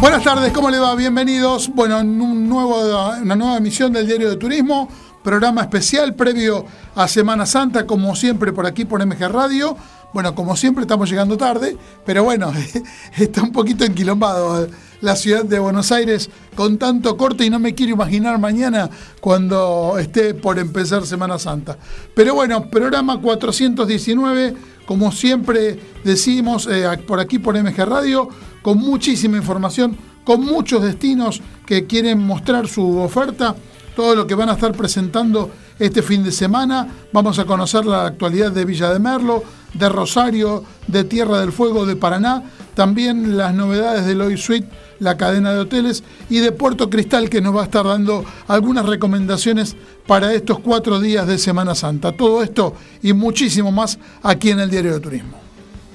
[0.00, 0.94] Buenas tardes, ¿cómo le va?
[0.94, 1.70] Bienvenidos.
[1.74, 2.80] Bueno, un nuevo,
[3.20, 4.88] una nueva emisión del Diario de Turismo,
[5.22, 6.64] programa especial previo
[6.94, 9.76] a Semana Santa, como siempre por aquí por MG Radio.
[10.14, 11.76] Bueno, como siempre estamos llegando tarde,
[12.06, 12.50] pero bueno,
[13.18, 14.68] está un poquito enquilombado
[15.02, 18.88] la ciudad de Buenos Aires con tanto corte y no me quiero imaginar mañana
[19.20, 21.76] cuando esté por empezar Semana Santa.
[22.14, 24.54] Pero bueno, programa 419,
[24.86, 28.30] como siempre decimos eh, por aquí por MG Radio
[28.62, 33.54] con muchísima información, con muchos destinos que quieren mostrar su oferta,
[33.96, 36.86] todo lo que van a estar presentando este fin de semana.
[37.12, 39.42] Vamos a conocer la actualidad de Villa de Merlo,
[39.74, 42.42] de Rosario, de Tierra del Fuego, de Paraná,
[42.74, 44.68] también las novedades de Loy Suite,
[45.00, 48.86] la cadena de hoteles, y de Puerto Cristal, que nos va a estar dando algunas
[48.86, 52.12] recomendaciones para estos cuatro días de Semana Santa.
[52.12, 55.49] Todo esto y muchísimo más aquí en el Diario de Turismo.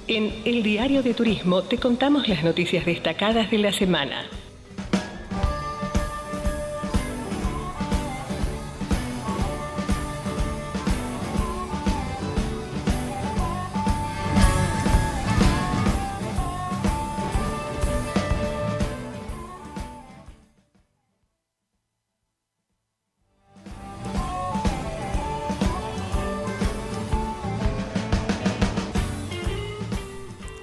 [0.07, 4.29] En el Diario de Turismo te contamos las noticias destacadas de la semana.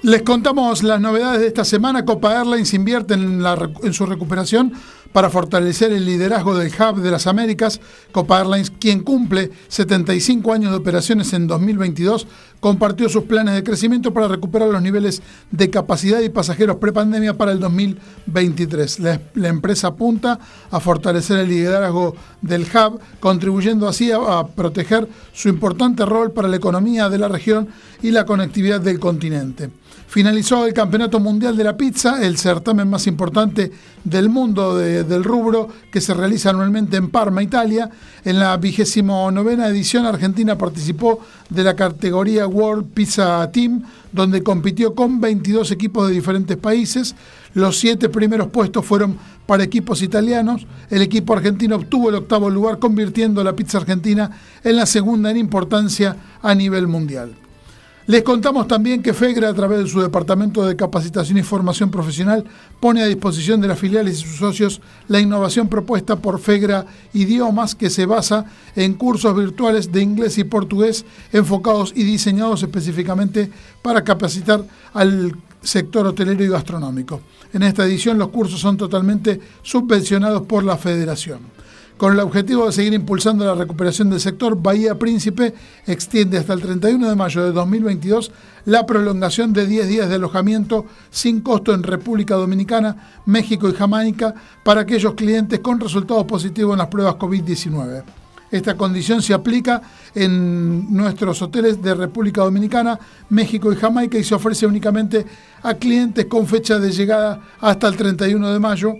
[0.03, 2.03] Les contamos las novedades de esta semana.
[2.03, 3.41] Copa Airlines invierte en,
[3.83, 4.73] en, su recuperación
[5.13, 7.79] para fortalecer el liderazgo del hub de las Américas.
[8.11, 12.27] Copa Airlines, quien cumple 75 años de operaciones en 2022,
[12.63, 17.51] compartió sus planes de crecimiento para recuperar los niveles de capacidad y pasajeros prepandemia para
[17.51, 18.99] el 2023.
[19.01, 20.39] La, empresa apunta
[20.71, 26.47] a fortalecer el liderazgo del hub, contribuyendo así a, a proteger su importante rol para
[26.47, 27.67] la economía de la región
[28.01, 29.69] y la conectividad del continente.
[30.13, 33.71] Finalizó el Campeonato Mundial de la Pizza, el certamen más importante
[34.03, 37.89] del mundo del rubro que se realiza anualmente en Parma, Italia.
[38.23, 41.19] En la vigésimo novena edición, Argentina participó
[41.53, 47.15] de la categoría World Pizza Team, donde compitió con 22 equipos de diferentes países.
[47.53, 50.65] Los siete primeros puestos fueron para equipos italianos.
[50.89, 54.31] El equipo argentino obtuvo el octavo lugar, convirtiendo la pizza argentina
[54.63, 57.42] en la segunda en importancia a nivel mundial.
[58.05, 62.43] Les contamos también que FEGRA, a través de su Departamento de Capacitación y Formación Profesional,
[62.81, 67.75] pone a disposición de las filiales y sus socios la innovación propuesta por FEGRA Idiomas,
[67.75, 68.43] que se basa
[68.75, 73.49] en cursos virtuales de inglés y portugués enfocados y diseñados específicamente
[73.81, 77.21] para capacitar al sector hotelero y gastronómico.
[77.53, 81.52] En esta edición los cursos son totalmente subvencionados por la Federación.
[82.03, 85.53] Con el objetivo de seguir impulsando la recuperación del sector, Bahía Príncipe
[85.87, 88.29] extiende hasta el 31 de mayo de 2022
[88.65, 94.35] la prolongación de 10 días de alojamiento sin costo en República Dominicana, México y Jamaica
[94.65, 98.03] para aquellos clientes con resultados positivos en las pruebas COVID-19.
[98.51, 99.81] Esta condición se aplica
[100.13, 102.99] en nuestros hoteles de República Dominicana,
[103.29, 105.25] México y Jamaica y se ofrece únicamente
[105.61, 108.93] a clientes con fecha de llegada hasta el 31 de mayo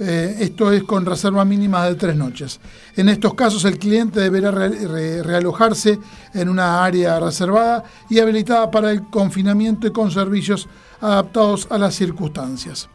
[0.00, 2.60] eh, esto es con reserva mínima de tres noches.
[2.96, 5.98] En estos casos el cliente deberá realojarse
[6.34, 10.68] en una área reservada y habilitada para el confinamiento y con servicios
[11.00, 12.88] adaptados a las circunstancias.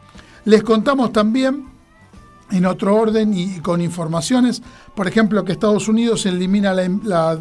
[0.45, 1.67] Les contamos también,
[2.51, 4.61] en otro orden y con informaciones,
[4.95, 7.39] por ejemplo, que Estados Unidos elimina la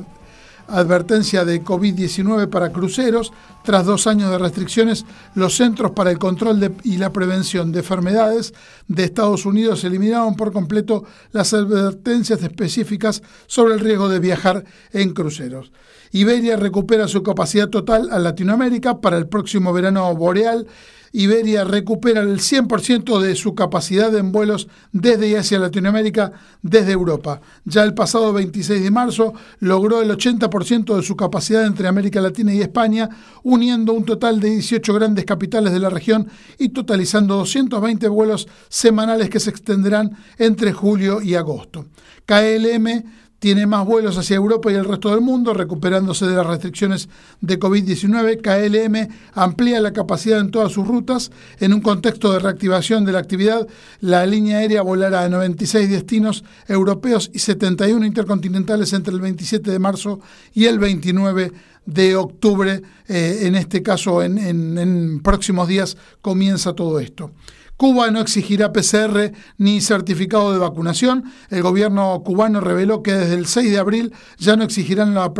[0.69, 3.33] advertencia de COVID-19 para cruceros.
[3.65, 8.55] Tras dos años de restricciones, los Centros para el Control y la Prevención de Enfermedades
[8.89, 15.13] de Estados Unidos eliminaron por completo las advertencias específicas sobre el riesgo de viajar en
[15.13, 15.73] cruceros.
[16.13, 20.67] Iberia recupera su capacidad total a Latinoamérica para el próximo verano boreal
[21.13, 27.41] Iberia recupera el 100% de su capacidad en vuelos desde y hacia Latinoamérica, desde Europa.
[27.65, 32.55] Ya el pasado 26 de marzo logró el 80% de su capacidad entre América Latina
[32.55, 33.11] y España,
[33.43, 36.29] uniendo un total de 18 grandes capitales de la región
[36.59, 41.87] y totalizando 220 vuelos semanales que se extenderán entre julio y agosto.
[42.25, 43.05] KLM
[43.43, 47.09] tiene más vuelos hacia Europa y el resto del mundo, recuperándose de las restricciones
[47.41, 48.41] de COVID-19.
[48.41, 51.33] KLM amplía la capacidad en todas sus rutas.
[51.59, 53.67] En un contexto de reactivación de la actividad,
[53.99, 59.79] la línea aérea volará a 96 destinos europeos y 71 intercontinentales entre el 27 de
[59.81, 60.21] marzo
[60.55, 61.51] y el 29
[61.85, 62.81] de octubre.
[63.09, 67.33] Eh, en este caso, en próximos días comienza todo esto.
[67.77, 71.25] Cuba no exigirá PCR ni certificado de vacunación.
[71.51, 75.33] El gobierno cubano reveló que desde el 6 de abril ya no exigirán la,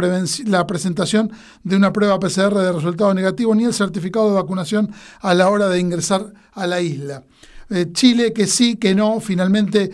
[0.67, 1.31] presentación
[1.63, 5.69] de una prueba PCR de resultado negativo ni el certificado de vacunación a la hora
[5.69, 7.23] de ingresar a la isla.
[7.71, 9.91] Eh, Chile que sí, que no, finalmente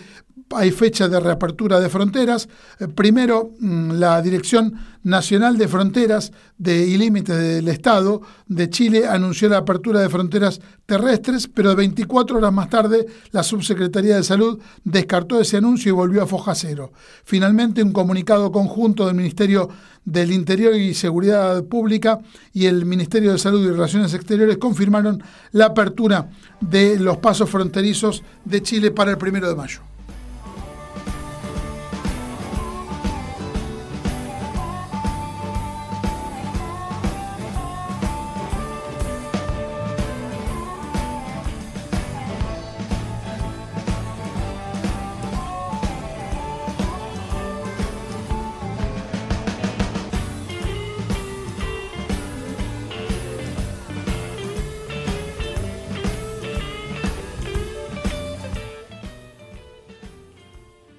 [0.54, 2.48] hay fecha de reapertura de fronteras.
[2.78, 9.06] Eh, primero, mm, la Dirección Nacional de Fronteras de y Límites del Estado de Chile
[9.06, 14.60] anunció la apertura de fronteras terrestres, pero 24 horas más tarde la Subsecretaría de Salud
[14.84, 16.92] descartó ese anuncio y volvió a foja cero.
[17.24, 19.68] Finalmente, un comunicado conjunto del Ministerio
[20.04, 22.20] del Interior y Seguridad Pública
[22.52, 25.22] y el Ministerio de Salud y Relaciones Exteriores confirmaron
[25.52, 26.30] la apertura
[26.60, 29.80] de los pasos fronterizos de Chile para el primero de mayo.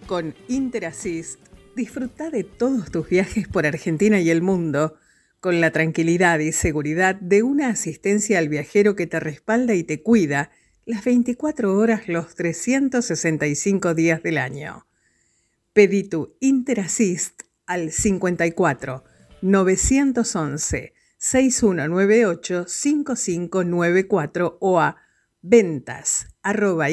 [0.10, 1.40] Con Interassist,
[1.76, 4.98] disfruta de todos tus viajes por Argentina y el mundo
[5.40, 10.02] con la tranquilidad y seguridad de una asistencia al viajero que te respalda y te
[10.02, 10.50] cuida
[10.88, 14.88] las 24 horas los 365 días del año.
[15.74, 19.04] Pedí tu Interassist al 54
[19.44, 24.98] 911 6198 5594 o a
[25.44, 26.90] ventas arroba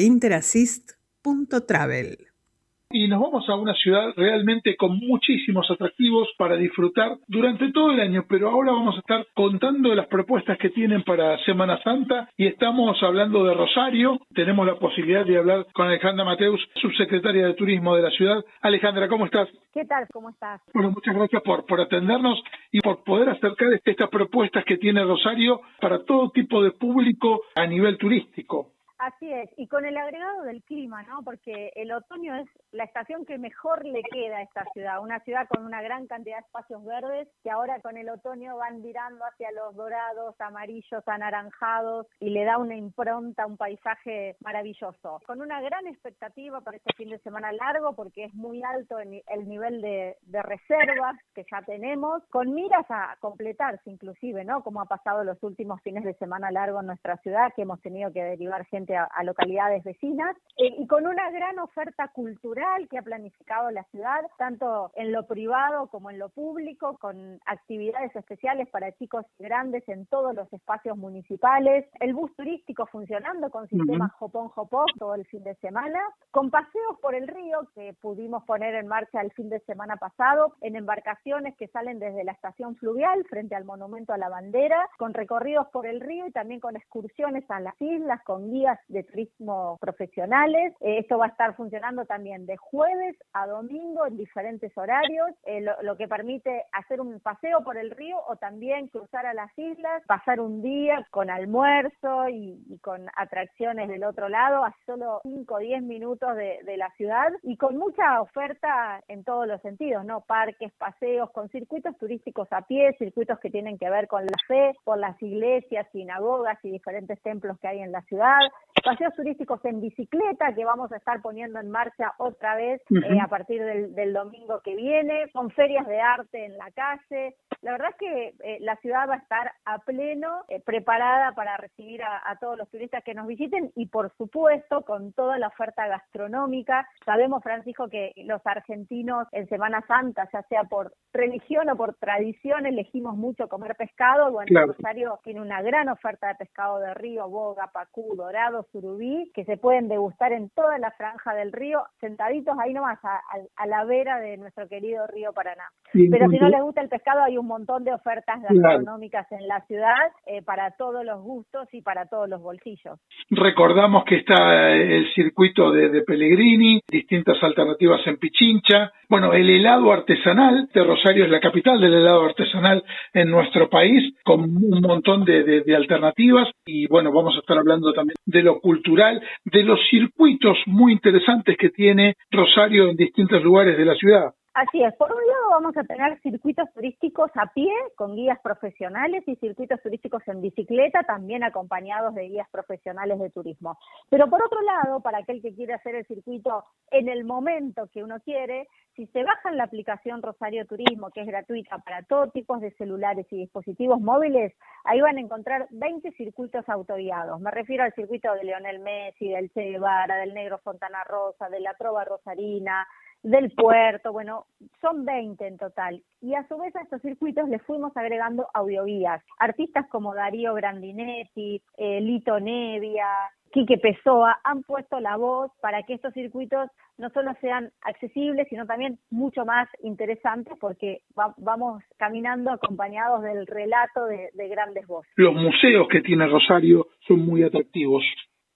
[2.89, 7.99] y nos vamos a una ciudad realmente con muchísimos atractivos para disfrutar durante todo el
[7.99, 12.47] año, pero ahora vamos a estar contando las propuestas que tienen para Semana Santa y
[12.47, 14.19] estamos hablando de Rosario.
[14.33, 18.43] Tenemos la posibilidad de hablar con Alejandra Mateus, subsecretaria de Turismo de la ciudad.
[18.61, 19.49] Alejandra, ¿cómo estás?
[19.73, 20.07] ¿Qué tal?
[20.13, 20.61] ¿Cómo estás?
[20.73, 22.41] Bueno, muchas gracias por, por atendernos
[22.71, 27.67] y por poder acercar estas propuestas que tiene Rosario para todo tipo de público a
[27.67, 28.76] nivel turístico.
[28.99, 31.21] Así es, y con el agregado del clima, ¿no?
[31.23, 35.47] Porque el otoño es la estación que mejor le queda a esta ciudad, una ciudad
[35.47, 39.51] con una gran cantidad de espacios verdes que ahora con el otoño van virando hacia
[39.51, 45.21] los dorados, amarillos, anaranjados y le da una impronta, un paisaje maravilloso.
[45.27, 49.47] Con una gran expectativa para este fin de semana largo porque es muy alto el,
[49.47, 54.63] nivel de, reservas que ya tenemos, con miras a completarse inclusive, ¿no?
[54.63, 58.11] Como ha pasado los últimos fines de semana largo en nuestra ciudad, que hemos tenido
[58.11, 63.01] que derivar gente a, localidades vecinas eh, y con una gran oferta cultural que ha
[63.01, 68.91] planificado la ciudad, tanto en lo privado como en lo público, con actividades especiales para
[68.93, 74.49] chicos y grandes en todos los espacios municipales, el bus turístico funcionando con sistemas Jopón
[74.49, 75.99] Jopón todo el fin de semana,
[76.31, 80.53] con paseos por el río que pudimos poner en marcha el fin de semana pasado,
[80.61, 85.13] en embarcaciones que salen desde la estación fluvial frente al monumento a la bandera, con
[85.13, 89.77] recorridos por el río y también con excursiones a las islas, con guías de turismo
[89.79, 90.73] profesionales.
[90.81, 95.65] Eh, esto va a estar funcionando también de jueves a domingo en diferentes horarios, eh,
[95.81, 100.03] lo, que permite hacer un paseo por el río o también cruzar a las islas,
[100.07, 105.59] pasar un día con almuerzo y, con atracciones del otro lado a solo 5 o
[105.59, 110.21] 10 minutos de, de la ciudad y con mucha oferta en todos los sentidos, ¿no?
[110.21, 114.73] Parques, paseos, con circuitos turísticos a pie, circuitos que tienen que ver con la fe,
[114.83, 118.39] por las iglesias, sinagogas y diferentes templos que hay en la ciudad,
[118.83, 123.27] paseos turísticos en bicicleta que vamos a estar poniendo en marcha otra vez eh, a
[123.27, 127.35] partir del, domingo que viene, con ferias de arte en la calle.
[127.61, 131.57] La verdad es que eh, la ciudad va a estar a pleno, eh, preparada para
[131.57, 135.87] recibir a, todos los turistas que nos visiten y por supuesto con toda la oferta
[135.87, 136.87] gastronómica.
[137.05, 142.65] Sabemos, Francisco, que los argentinos en Semana Santa, ya sea por religión o por tradición,
[142.65, 144.31] elegimos mucho comer pescado.
[144.31, 149.45] Bueno, Rosario tiene una gran oferta de pescado de río, boga, pacú, dorado, surubí, que
[149.45, 154.19] se pueden degustar en toda la franja del río, sentaditos ahí nomás, a, la vera
[154.19, 155.63] de nuestro querido río Paraná.
[155.91, 159.61] Pero si no les gusta el pescado, hay un montón de ofertas gastronómicas en la
[159.65, 162.99] ciudad eh, para todos los gustos y para todos los bolsillos.
[163.29, 168.91] Recordamos que está el circuito de, de Pellegrini, distintas alternativas en Pichincha.
[169.09, 172.83] Bueno, el helado artesanal de Rosario es la capital del helado artesanal
[173.13, 176.49] en nuestro país, con un montón de, de alternativas.
[176.65, 181.57] Y bueno, vamos a estar hablando también de lo cultural, de los circuitos muy interesantes
[181.57, 184.33] que tiene Rosario en distintos lugares de la ciudad.
[184.57, 189.21] Así es, por un lado vamos a tener circuitos turísticos a pie con guías profesionales
[189.27, 193.77] y circuitos turísticos en bicicleta también acompañados de guías profesionales de turismo.
[194.09, 198.03] Pero por otro lado, para aquel que quiere hacer el circuito en el momento que
[198.03, 202.57] uno quiere, si se bajan la aplicación Rosario Turismo, que es gratuita para todo tipo
[202.57, 207.39] de celulares y dispositivos móviles, ahí van a encontrar 20 circuitos autoguiados.
[207.39, 211.59] Me refiero al circuito de Leonel Messi, del Che Guevara, del Negro Fontana Rosa, de
[211.59, 212.87] la Trova Rosarina,
[213.23, 214.45] del puerto, bueno,
[214.81, 216.01] son 20 en total.
[216.21, 219.23] Y a su vez a estos circuitos le fuimos agregando audioguías.
[219.39, 223.07] Artistas como Darío Grandinetti, eh, Lito Nevia,
[223.51, 228.65] Quique Pessoa han puesto la voz para que estos circuitos no solo sean accesibles, sino
[228.65, 231.01] también mucho más interesantes porque
[231.37, 235.11] vamos caminando acompañados del relato de grandes voces.
[235.15, 238.03] Los museos que tiene Rosario son muy atractivos.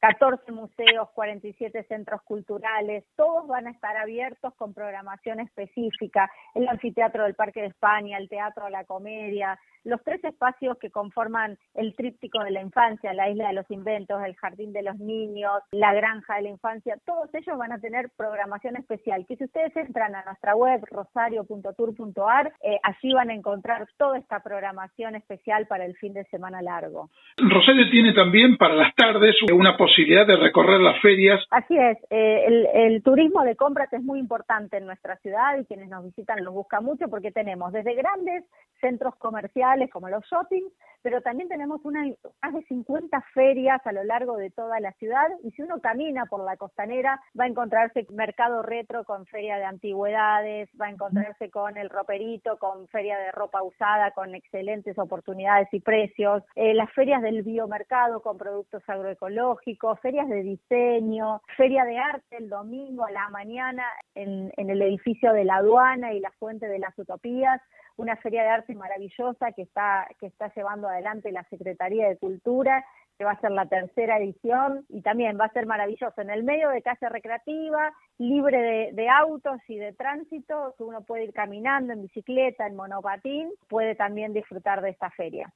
[0.01, 7.23] 14 museos, 47 centros culturales, todos van a estar abiertos con programación específica, el anfiteatro
[7.23, 11.95] del Parque de España, el Teatro de la Comedia, los tres espacios que conforman el
[11.95, 15.93] tríptico de la infancia, la isla de los inventos, el jardín de los niños, la
[15.93, 20.15] granja de la infancia, todos ellos van a tener programación especial, que si ustedes entran
[20.15, 25.95] a nuestra web rosario.tour.ar, eh, allí van a encontrar toda esta programación especial para el
[25.97, 27.11] fin de semana largo.
[27.37, 31.39] Rosario tiene también para las tardes una posibilidad de recorrer las ferias.
[31.49, 35.89] Así es, eh, el, turismo de compras es muy importante en nuestra ciudad y quienes
[35.89, 38.43] nos visitan lo buscan mucho porque tenemos desde grandes
[38.79, 40.71] centros comerciales como los shoppings,
[41.01, 42.05] pero también tenemos una,
[42.41, 46.25] más de 50 ferias a lo largo de toda la ciudad y si uno camina
[46.25, 51.49] por la costanera va a encontrarse mercado retro con feria de antigüedades, va a encontrarse
[51.49, 56.91] con el roperito, con feria de ropa usada, con excelentes oportunidades y precios, eh, las
[56.93, 63.11] ferias del biomercado con productos agroecológicos, ferias de diseño, feria de arte el domingo a
[63.11, 63.83] la mañana
[64.15, 67.61] en, el edificio de la aduana y la fuente de las utopías,
[67.97, 72.85] una feria de arte maravillosa que está, que está llevando adelante la Secretaría de Cultura,
[73.17, 76.43] que va a ser la tercera edición y también va a ser maravilloso en el
[76.43, 82.01] medio de calle recreativa, libre de, autos y de tránsito, uno puede ir caminando en
[82.01, 85.51] bicicleta, en monopatín, puede también disfrutar de esta feria.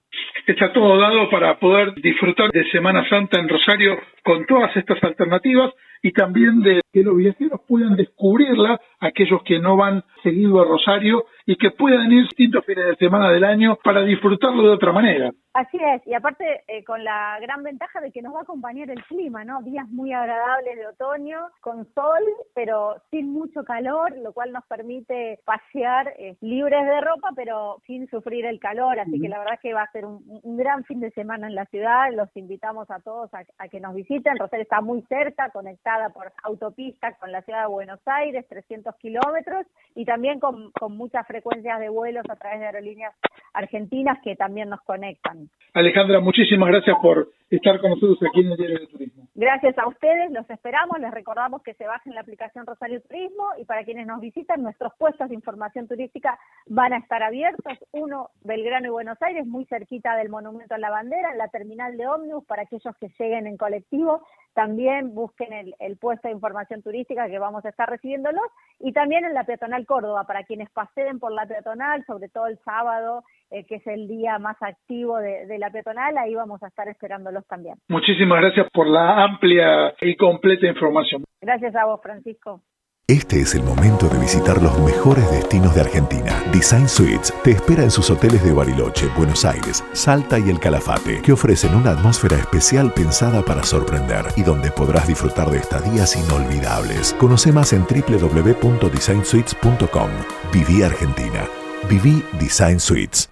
[0.47, 5.73] Está todo dado para poder disfrutar de Semana Santa en Rosario con todas estas alternativas
[6.03, 11.25] y también de que los viajeros puedan descubrirla, aquellos que no van seguido a Rosario
[11.45, 15.31] y que puedan ir distintos fines de semana del año para disfrutarlo de otra manera.
[15.53, 18.89] Así es, y aparte eh, con la gran ventaja de que nos va a acompañar
[18.89, 19.61] el clima, ¿no?
[19.61, 22.23] Días muy agradables de otoño, con sol,
[22.53, 28.09] pero sin mucho calor, lo cual nos permite pasear eh, libres de ropa, pero sin
[28.09, 31.11] sufrir el calor, así que la verdad que va a ser un, gran fin de
[31.11, 34.81] semana en la ciudad, los invitamos a todos a, a que nos visiten, Rosario está
[34.81, 40.41] muy cerca, conectada por autopista con la ciudad de Buenos Aires, 300 kilómetros, y también
[40.41, 43.13] con, con muchas frecuencias de vuelos a través de aerolíneas
[43.53, 45.49] argentinas que también nos conectan.
[45.73, 49.27] Alejandra, muchísimas gracias por estar con nosotros aquí en el Diario de Turismo.
[49.35, 53.65] Gracias a ustedes, los esperamos, les recordamos que se bajen la aplicación Rosario Turismo y
[53.65, 58.87] para quienes nos visitan, nuestros puestos de información turística van a estar abiertos, uno Belgrano
[58.87, 62.45] y Buenos Aires, muy cerquita del Monumento a la Bandera, en la terminal de ómnibus
[62.45, 64.21] para aquellos que lleguen en colectivo,
[64.55, 68.45] también busquen el, el puesto de información turística que vamos a estar recibiéndolos
[68.79, 72.57] y también en la peatonal Córdoba, para quienes paseen por la peatonal, sobre todo el
[72.59, 76.67] sábado eh, que es el día más activo de, de, la peatonal, ahí vamos a
[76.67, 77.75] estar esperándolos también.
[77.89, 81.23] Muchísimas gracias por la amplia y completa información.
[81.41, 82.61] Gracias a vos, Francisco.
[83.07, 86.43] Este es el momento de visitar los mejores destinos de Argentina.
[86.51, 91.21] Design Suites te espera en sus hoteles de Bariloche, Buenos Aires, Salta y El Calafate,
[91.21, 97.13] que ofrecen una atmósfera especial pensada para sorprender y donde podrás disfrutar de estadías inolvidables.
[97.19, 100.09] Conoce más en www.designsuites.com.
[100.51, 101.47] Viví Argentina.
[101.87, 103.29] Viví Design Suites.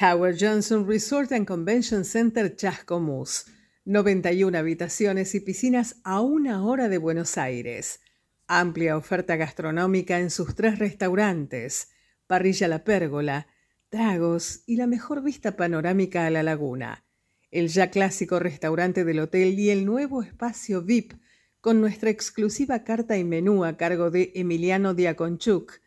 [0.00, 3.46] Howard Johnson Resort and Convention Center Chascomús.
[3.84, 7.98] 91 habitaciones y piscinas a una hora de Buenos Aires.
[8.46, 11.88] Amplia oferta gastronómica en sus tres restaurantes,
[12.28, 13.48] Parrilla La Pérgola,
[13.88, 17.04] tragos y la mejor vista panorámica a la laguna.
[17.50, 21.14] El ya clásico restaurante del hotel y el nuevo espacio VIP
[21.60, 25.80] con nuestra exclusiva carta y menú a cargo de Emiliano Diaconchuk,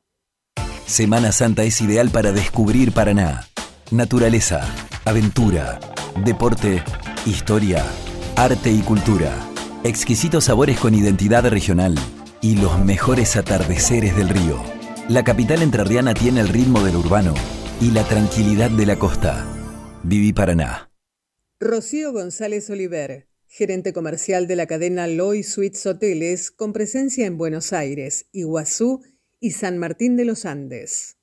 [0.91, 3.47] Semana Santa es ideal para descubrir Paraná.
[3.91, 4.59] Naturaleza,
[5.05, 5.79] aventura,
[6.25, 6.83] deporte,
[7.25, 7.85] historia,
[8.35, 9.33] arte y cultura.
[9.85, 11.95] Exquisitos sabores con identidad regional
[12.41, 14.61] y los mejores atardeceres del río.
[15.07, 17.35] La capital entrerriana tiene el ritmo del urbano
[17.79, 19.47] y la tranquilidad de la costa.
[20.03, 20.91] Viví Paraná.
[21.61, 27.71] Rocío González Oliver, gerente comercial de la cadena Loy Suites Hoteles, con presencia en Buenos
[27.71, 29.01] Aires, Iguazú
[29.41, 31.17] y San Martín de los Andes.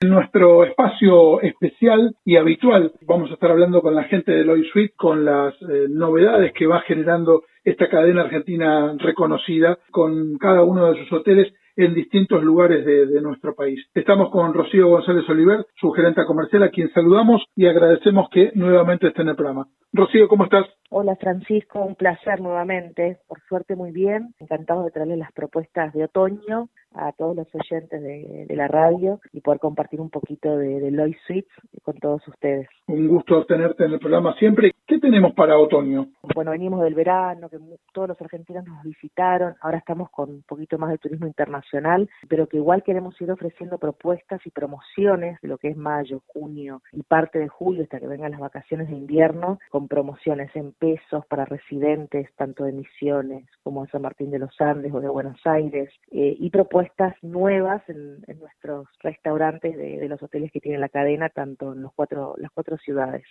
[0.00, 4.64] En nuestro espacio especial y habitual vamos a estar hablando con la gente de Loy
[4.72, 10.90] Suite, con las eh, novedades que va generando esta cadena argentina reconocida, con cada uno
[10.90, 13.80] de sus hoteles en distintos lugares de, nuestro país.
[13.94, 19.08] Estamos con Rocío González Oliver, su gerente comercial, a quien saludamos y agradecemos que nuevamente
[19.08, 19.68] esté en el programa.
[19.92, 20.66] Rocío, ¿cómo estás?
[20.90, 26.04] Hola Francisco, un placer nuevamente, por suerte muy bien, encantado de traerle las propuestas de
[26.04, 30.90] otoño a todos los oyentes de, la radio y poder compartir un poquito de, de
[30.90, 32.68] Loy Suites con todos ustedes.
[32.86, 34.72] Un gusto tenerte en el programa siempre.
[34.86, 36.08] ¿Qué tenemos para otoño?
[36.34, 37.58] Bueno, venimos del verano, que
[37.94, 42.46] todos los argentinos nos visitaron, ahora estamos con un poquito más de turismo internacional, pero
[42.46, 47.02] que igual queremos ir ofreciendo propuestas y promociones de lo que es mayo, junio y
[47.04, 51.46] parte de julio hasta que vengan las vacaciones de invierno, con promociones en pesos para
[51.46, 55.90] residentes, tanto de Misiones como de San Martín de los Andes o de Buenos Aires,
[56.10, 56.81] eh, y propuestas
[57.22, 62.34] nuevas en, nuestros restaurantes de, los hoteles que tiene la cadena, tanto en los cuatro,
[62.38, 63.24] las cuatro ciudades.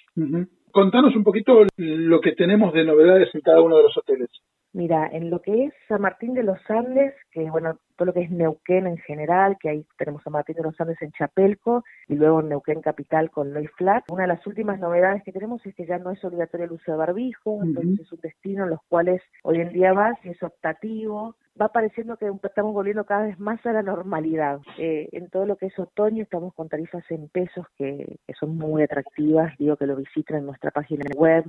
[0.71, 4.29] Contanos un poquito lo que tenemos de novedades en cada uno de los hoteles.
[4.73, 8.21] Mira, en lo que es San Martín de los Andes, que bueno, todo lo que
[8.21, 12.15] es Neuquén en general, que ahí tenemos San Martín de los Andes en Chapelco y
[12.15, 14.05] luego en Neuquén Capital con Loy Flat.
[14.09, 16.93] Una de las últimas novedades que tenemos es que ya no es obligatorio el uso
[16.93, 20.41] de barbijo, entonces es un destino en los cuales hoy en día vas y es
[20.41, 21.35] optativo.
[21.61, 24.61] Va pareciendo que estamos volviendo cada vez más a la normalidad.
[24.77, 28.57] Eh, en todo lo que es otoño estamos con tarifas en pesos que, que son
[28.57, 29.53] muy atractivas.
[29.57, 31.43] Digo que lo visiten en nuestra página web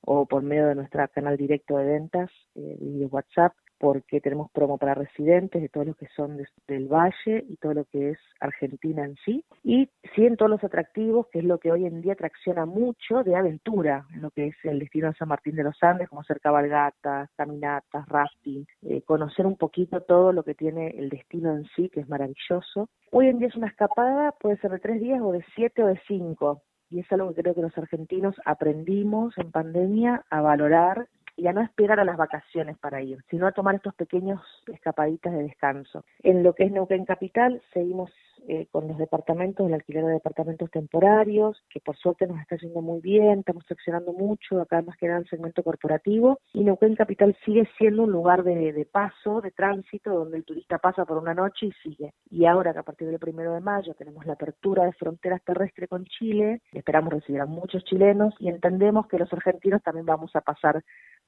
[0.00, 4.94] o por medio de nuestro canal directo de ventas eh, WhatsApp, porque tenemos promo para
[4.94, 9.16] residentes de todos los que son del Valle y todo lo que es Argentina en
[9.24, 9.44] sí.
[9.62, 13.22] Y sí en todos los atractivos, que es lo que hoy en día atracciona mucho
[13.24, 16.22] de aventura, en lo que es el destino de San Martín de los Andes, como
[16.22, 21.64] hacer cabalgatas, caminatas, rafting, eh, conocer un poquito todo lo que tiene el destino en
[21.76, 22.88] sí, que es maravilloso.
[23.10, 25.88] Hoy en día es una escapada, puede ser de tres días o de siete o
[25.88, 26.62] de cinco
[26.94, 31.52] y es algo que creo que los argentinos aprendimos en pandemia a valorar y a
[31.52, 34.40] no esperar a las vacaciones para ir, sino a tomar estos pequeños
[34.72, 36.04] escapaditas de descanso.
[36.22, 38.12] En lo que es Neuquén Capital, seguimos
[38.46, 42.82] eh, con los departamentos, el alquiler de departamentos temporarios, que por suerte nos está yendo
[42.82, 47.36] muy bien, estamos accionando mucho, acá más que nada el segmento corporativo, y Neuquén Capital
[47.44, 51.34] sigue siendo un lugar de, de paso, de tránsito, donde el turista pasa por una
[51.34, 52.12] noche y sigue.
[52.30, 55.88] Y ahora que a partir del primero de mayo tenemos la apertura de fronteras terrestres
[55.88, 60.40] con Chile, esperamos recibir a muchos chilenos y entendemos que los argentinos también vamos a
[60.40, 60.82] pasar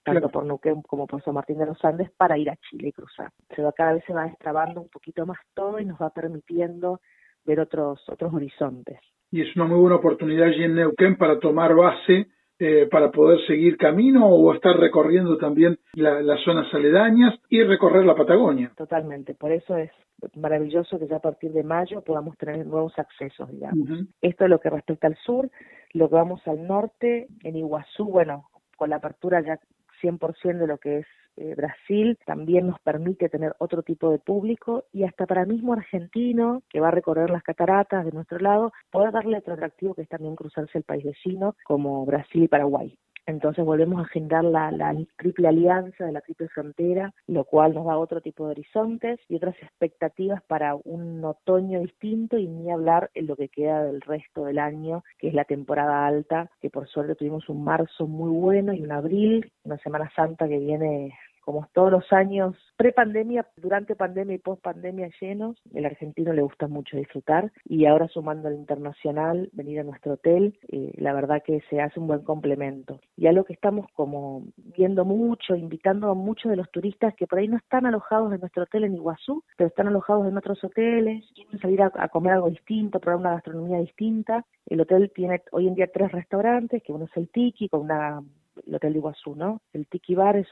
[0.07, 2.93] tanto por Neuquén como por San Martín de los Andes, para ir a Chile y
[2.93, 3.31] cruzar.
[3.55, 7.01] Se va, cada vez se va destrabando un poquito más todo y nos va permitiendo
[7.47, 8.99] ver otros, otros horizontes.
[9.31, 12.29] Y es una muy buena oportunidad allí en Neuquén para tomar base,
[12.59, 18.15] eh, para poder seguir camino o estar recorriendo también las zonas aledañas y recorrer la
[18.15, 18.73] Patagonia.
[18.77, 19.91] Totalmente, por eso es
[20.35, 24.07] maravilloso que ya a partir de mayo podamos tener nuevos accesos, digamos.
[24.23, 25.51] Esto es lo que respecta al sur,
[25.93, 29.59] lo que vamos al norte, en Iguazú, bueno, con la apertura ya
[30.01, 31.07] 100% de lo que es
[31.37, 36.63] eh, Brasil, también nos permite tener otro tipo de público y hasta para mismo argentino
[36.69, 40.09] que va a recorrer las cataratas de nuestro lado, poder darle otro atractivo que es
[40.09, 42.99] también cruzarse el país vecino como Brasil y Paraguay.
[43.27, 47.99] Entonces volvemos a agendar la, triple alianza de la triple frontera, lo cual nos da
[47.99, 53.27] otro tipo de horizontes y otras expectativas para un otoño distinto y ni hablar en
[53.27, 57.17] lo que queda del resto del año, que es la temporada alta, que por suerte
[57.17, 61.13] tuvimos un marzo muy bueno y un abril, una Semana Santa que viene
[61.47, 66.97] como todos los años, pre-pandemia, durante pandemia y post-pandemia llenos, el argentino le gusta mucho
[66.97, 71.81] disfrutar y ahora sumando al internacional, venir a nuestro hotel, eh, la verdad que se
[71.81, 72.99] hace un buen complemento.
[73.17, 77.39] Y algo que estamos como viendo mucho, invitando a muchos de los turistas que por
[77.39, 81.25] ahí no están alojados en nuestro hotel en Iguazú, pero están alojados en otros hoteles,
[81.33, 84.45] quieren salir a, comer algo distinto, probar una gastronomía distinta.
[84.67, 88.21] El hotel tiene hoy en día tres restaurantes, que uno es el Tiki, con una
[88.67, 89.61] el Hotel de Iguazú, ¿no?
[89.73, 90.49] El Tiki Bar es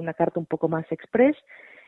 [0.00, 1.36] una, tiene una carta un poco más express.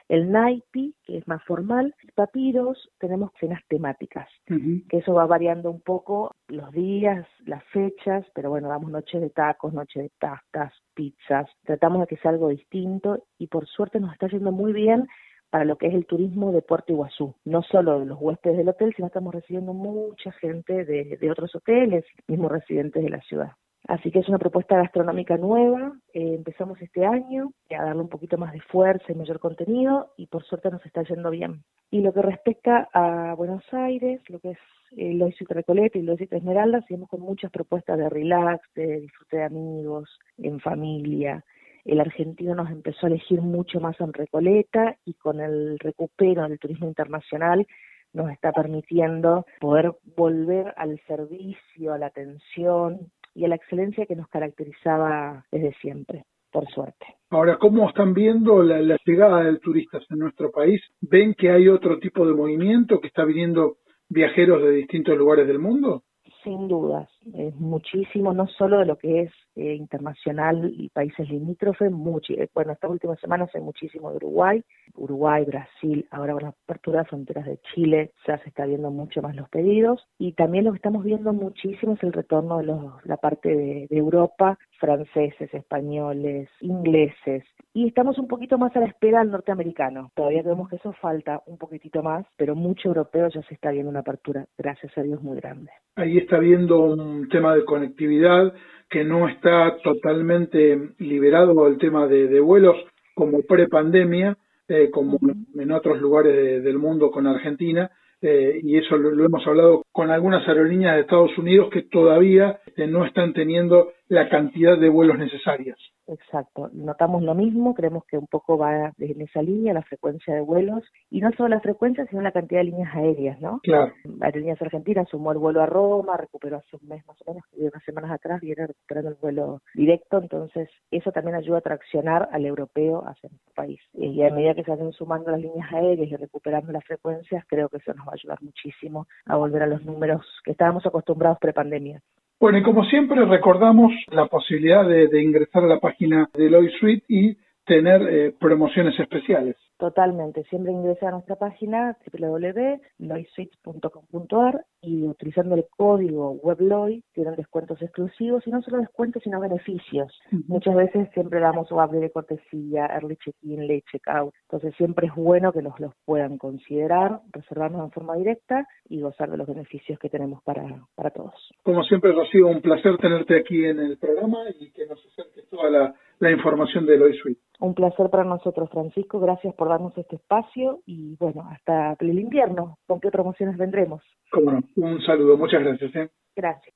[0.09, 1.95] El Naipi, que es más formal.
[2.15, 8.49] Papiros, tenemos cenas temáticas, que eso va variando un poco los días, las fechas, pero
[8.49, 11.47] bueno, damos noches de tacos, noches de pastas, pizzas.
[11.65, 15.07] Tratamos de que sea algo distinto y por suerte nos está yendo muy bien
[15.51, 17.35] para lo que es el turismo de Puerto Iguazú.
[17.45, 21.55] No solo de los huéspedes del hotel, sino estamos recibiendo mucha gente de, de otros
[21.55, 23.53] hoteles, mismos residentes de la ciudad.
[23.89, 25.95] Así que es una propuesta gastronómica nueva.
[26.13, 30.27] Eh, empezamos este año a darle un poquito más de fuerza y mayor contenido y
[30.27, 31.65] por suerte nos está yendo bien.
[31.91, 34.59] Y lo que respecta a Buenos Aires, lo que es
[34.95, 39.45] el Lois Recoleta y Lois Esmeralda, seguimos con muchas propuestas de relax, de disfrute de
[39.45, 41.43] amigos, en familia.
[41.87, 46.59] El argentino nos empezó a elegir mucho más en Recoleta y con el recupero del
[46.59, 47.67] turismo internacional
[48.13, 54.17] nos está permitiendo poder volver al servicio, a la atención, y a la excelencia que
[54.17, 57.07] nos caracterizaba desde siempre, por suerte.
[57.31, 60.81] Ahora, ¿cómo están viendo la, llegada de turistas en nuestro país?
[61.01, 63.77] ¿Ven que hay otro tipo de movimiento, que está viniendo
[64.09, 66.03] viajeros de distintos lugares del mundo?
[66.43, 71.91] Sin dudas, es muchísimo, no solo de lo que es eh, internacional y países limítrofes,
[71.91, 74.63] mucho, eh, bueno, estas últimas semanas hay muchísimo de Uruguay,
[74.95, 79.23] Uruguay, Brasil, ahora con la apertura de fronteras de Chile ya se está viendo mucho
[79.23, 83.05] más los pedidos y también lo que estamos viendo muchísimo es el retorno de los,
[83.05, 88.87] la parte de, de Europa, franceses, españoles, ingleses y estamos un poquito más a la
[88.87, 90.11] espera del norteamericano.
[90.15, 93.91] Todavía creemos que eso falta un poquitito más, pero mucho europeo ya se está viendo
[93.91, 95.71] una apertura, gracias a Dios, muy grande.
[95.95, 98.53] Ahí está viendo un tema de conectividad
[98.89, 102.77] que no está totalmente liberado el tema de, vuelos
[103.15, 104.37] como pre-pandemia,
[104.69, 105.19] eh, como
[105.55, 110.47] en otros lugares del mundo con Argentina, eh, y eso lo, hemos hablado con algunas
[110.49, 115.79] aerolíneas de Estados Unidos que todavía eh, no están teniendo la cantidad de vuelos necesarias.
[116.07, 120.41] Exacto, notamos lo mismo, creemos que un poco va en esa línea la frecuencia de
[120.41, 123.61] vuelos y no solo la frecuencia, sino la cantidad de líneas aéreas, ¿no?
[123.63, 123.93] Claro.
[124.23, 127.85] Aerolíneas Argentinas sumó el vuelo a Roma, recuperó hace un mes más o menos, unas
[127.85, 133.05] semanas atrás viene recuperando el vuelo directo, entonces eso también ayuda a traccionar al europeo
[133.07, 133.81] hacia nuestro país.
[133.93, 137.69] Y a medida que se hacen sumando las líneas aéreas y recuperando las frecuencias, creo
[137.69, 141.39] que eso nos va a ayudar muchísimo a volver a los números que estábamos acostumbrados
[141.39, 142.01] pre-pandemia.
[142.41, 147.05] Bueno, y como siempre recordamos la posibilidad de, ingresar a la página de Loy Suite
[147.09, 149.57] y tener eh, promociones especiales.
[149.79, 158.45] Totalmente, siempre ingresa a nuestra página www.loysuites.com.ar y utilizando el código WebLoy tienen descuentos exclusivos
[158.47, 160.21] y no solo descuentos sino beneficios.
[160.49, 164.35] Muchas veces siempre damos o de cortesía, early check-in, late check-out.
[164.51, 169.31] Entonces siempre es bueno que nos los puedan considerar, reservarnos en forma directa y gozar
[169.31, 170.65] de los beneficios que tenemos para,
[170.97, 171.55] para todos.
[171.63, 175.71] Como siempre, Rocío, un placer tenerte aquí en el programa y que nos acerques toda
[175.71, 177.41] la, la información de Loy Suite.
[177.61, 179.19] Un placer para nosotros, Francisco.
[179.19, 182.79] Gracias por darnos este espacio y bueno, hasta el invierno.
[182.87, 184.01] ¿Con qué promociones vendremos?
[184.31, 184.63] Cómo no.
[184.77, 185.37] Un saludo.
[185.37, 185.95] Muchas gracias.
[185.97, 186.09] ¿eh?
[186.37, 186.75] Gracias.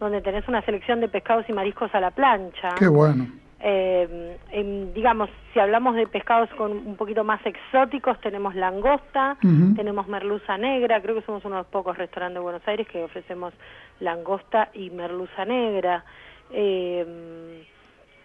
[0.00, 2.74] donde tenés una selección de pescados y mariscos a la plancha.
[2.78, 3.26] Qué bueno.
[3.60, 9.36] Eh, em, digamos, si hablamos de pescados con un poquito más exóticos, tenemos langosta,
[9.74, 13.02] tenemos merluza negra, creo que somos uno de los pocos restaurantes de Buenos Aires que
[13.02, 13.52] ofrecemos
[14.00, 16.04] langosta y merluza negra.
[16.52, 17.64] Eh,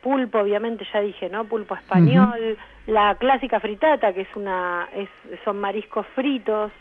[0.03, 1.45] pulpo, obviamente, ya dije, ¿no?
[1.45, 5.09] Pulpo español, la clásica fritata, que es una, es,
[5.43, 6.71] son mariscos fritos,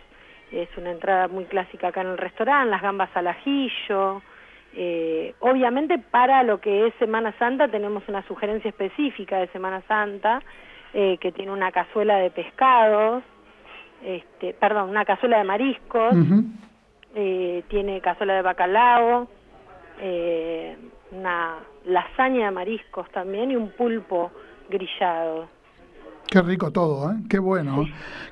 [0.51, 4.21] es una entrada muy clásica acá en el restaurante, las gambas al ajillo.
[4.75, 10.43] Eh, obviamente para lo que es Semana Santa tenemos una sugerencia específica de Semana Santa
[10.95, 13.23] eh, que tiene una cazuela de pescados,
[14.03, 16.15] este, perdón, una cazuela de mariscos,
[17.15, 19.29] eh, tiene cazuela de bacalao,
[21.13, 24.33] una lasaña de mariscos también y un pulpo
[24.69, 25.49] grillado.
[26.33, 27.17] Qué rico todo, ¿eh?
[27.29, 27.85] Qué bueno.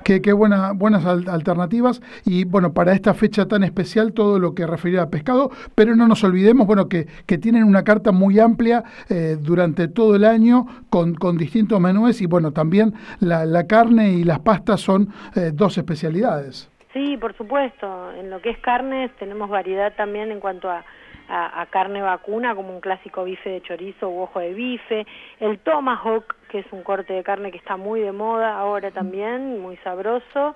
[0.03, 2.01] Qué, qué buena, buenas al- alternativas.
[2.25, 5.51] Y bueno, para esta fecha tan especial, todo lo que refería a pescado.
[5.75, 10.15] Pero no nos olvidemos, bueno, que, que tienen una carta muy amplia eh, durante todo
[10.15, 12.23] el año con, con distintos menúes.
[12.23, 16.71] Y bueno, también la, la carne y las pastas son eh, dos especialidades.
[16.93, 18.13] Sí, por supuesto.
[18.13, 20.83] En lo que es carnes tenemos variedad también en cuanto a,
[21.31, 25.05] a- a carne vacuna, como un clásico bife de chorizo u ojo de bife.
[25.39, 29.59] El tomahawk, que es un corte de carne que está muy de moda ahora también,
[29.61, 30.55] muy sabroso.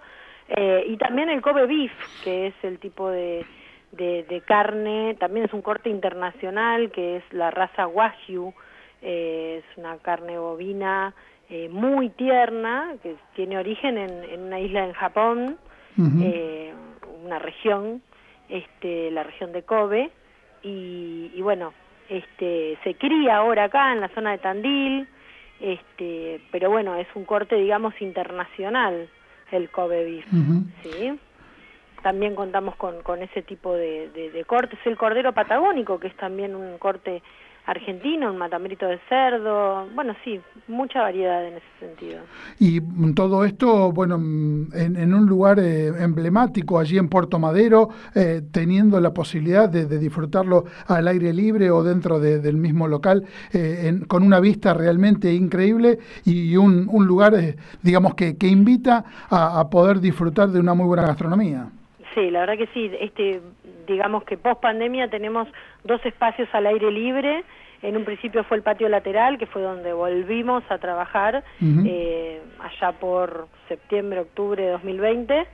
[0.50, 1.92] Eh, y también el Kobe beef,
[2.24, 3.46] que es el tipo de,
[3.94, 8.54] de, de carne, también es un corte internacional, que es la raza Wagyu.
[9.02, 11.14] Eh, es una carne bovina
[11.50, 15.58] eh, muy tierna, que tiene origen en, en una isla en Japón
[17.24, 18.02] una región,
[18.50, 20.12] este, la región de Kobe,
[20.66, 21.74] y, y bueno,
[22.10, 25.08] este, se cría ahora acá en la zona de Tandil,
[25.60, 29.08] este, pero bueno, es un corte, digamos, internacional
[29.52, 30.26] el Kobe beef.
[30.82, 31.20] ¿sí?
[32.02, 36.16] También contamos con, con ese tipo de, de, de cortes, el cordero patagónico, que es
[36.16, 37.22] también un corte
[37.66, 42.20] argentino, un matamerito de cerdo, bueno, sí, mucha variedad en ese sentido.
[42.60, 42.80] Y
[43.14, 49.00] todo esto, bueno, en, en un lugar eh, emblemático, allí en Puerto Madero, eh, teniendo
[49.00, 53.84] la posibilidad de, de disfrutarlo al aire libre o dentro de- del mismo local, eh,
[53.86, 59.04] en- con una vista realmente increíble y un, un lugar, eh, digamos, que, que invita
[59.30, 61.68] a, a poder disfrutar de una muy buena gastronomía.
[62.14, 62.90] Sí, la verdad que sí.
[63.00, 63.42] Este,
[63.86, 65.48] digamos que post pandemia tenemos
[65.84, 67.44] dos espacios al aire libre.
[67.82, 72.94] En un principio fue el patio lateral, que fue donde volvimos a trabajar eh, allá
[72.94, 75.48] por septiembre, octubre de 2020.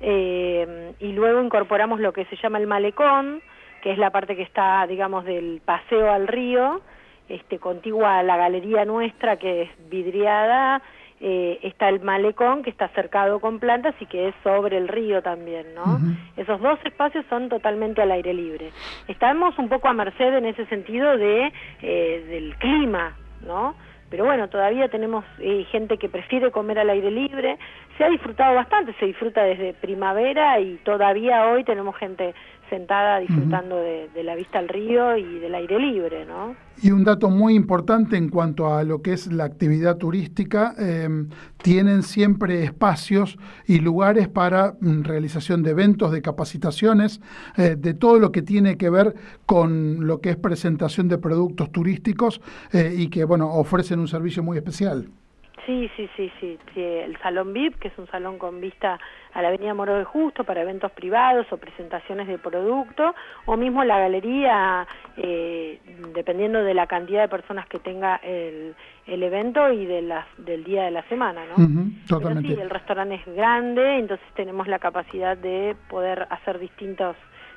[0.00, 3.40] Eh, y luego incorporamos lo que se llama el malecón,
[3.82, 6.80] que es la parte que está, digamos, del paseo al río,
[7.28, 10.82] este, contigua a la galería nuestra, que es vidriada,
[11.20, 15.22] eh, está el malecón que está cercado con plantas y que es sobre el río
[15.22, 15.98] también, ¿no?
[16.36, 18.70] Esos dos espacios son totalmente al aire libre.
[19.08, 21.52] Estamos un poco a merced en ese sentido de
[21.82, 23.74] eh, del clima, ¿no?
[24.10, 27.58] Pero bueno, todavía tenemos eh, gente que prefiere comer al aire libre.
[27.98, 32.34] Se ha disfrutado bastante, se disfruta desde primavera y todavía hoy tenemos gente
[32.68, 36.54] sentada disfrutando de, de la vista al río y del aire libre, ¿no?
[36.80, 41.08] Y un dato muy importante en cuanto a lo que es la actividad turística, eh,
[41.60, 47.20] tienen siempre espacios y lugares para mm, realización de eventos, de capacitaciones,
[47.56, 51.72] eh, de todo lo que tiene que ver con lo que es presentación de productos
[51.72, 52.40] turísticos
[52.72, 55.08] eh, y que, bueno, ofrecen un servicio muy especial.
[55.66, 58.98] Sí, sí, sí, sí, sí, El Salón VIP, que es un salón con vista
[59.32, 63.14] a la Avenida Moro de Justo para eventos privados o presentaciones de producto,
[63.46, 65.80] o mismo la galería, eh,
[66.14, 68.74] dependiendo de la cantidad de personas que tenga el,
[69.06, 71.90] el evento y de las, del día de la semana, ¿no?
[72.06, 72.54] Totalmente.
[72.54, 77.16] sí, el restaurante es grande, entonces tenemos la capacidad de poder hacer distintos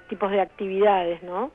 [0.09, 1.51] tipos de actividades, ¿no?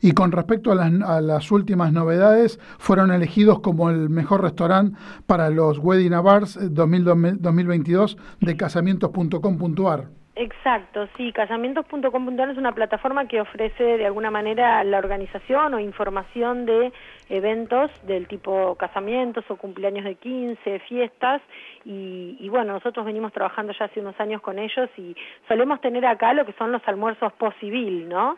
[0.00, 4.96] Y con respecto a las, a las últimas novedades, fueron elegidos como el mejor restaurante
[5.26, 7.04] para los Wedding eh, 2000
[7.40, 10.08] 2022 de casamientos.com.ar.
[10.36, 16.66] Exacto, sí, casamientos.com.ar es una plataforma que ofrece de alguna manera la organización o información
[16.66, 16.92] de
[17.28, 21.40] eventos del tipo casamientos o cumpleaños de 15, fiestas
[21.84, 25.14] y, y bueno, nosotros venimos trabajando ya hace unos años con ellos y
[25.46, 28.36] solemos tener acá lo que son los almuerzos post-civil, ¿no?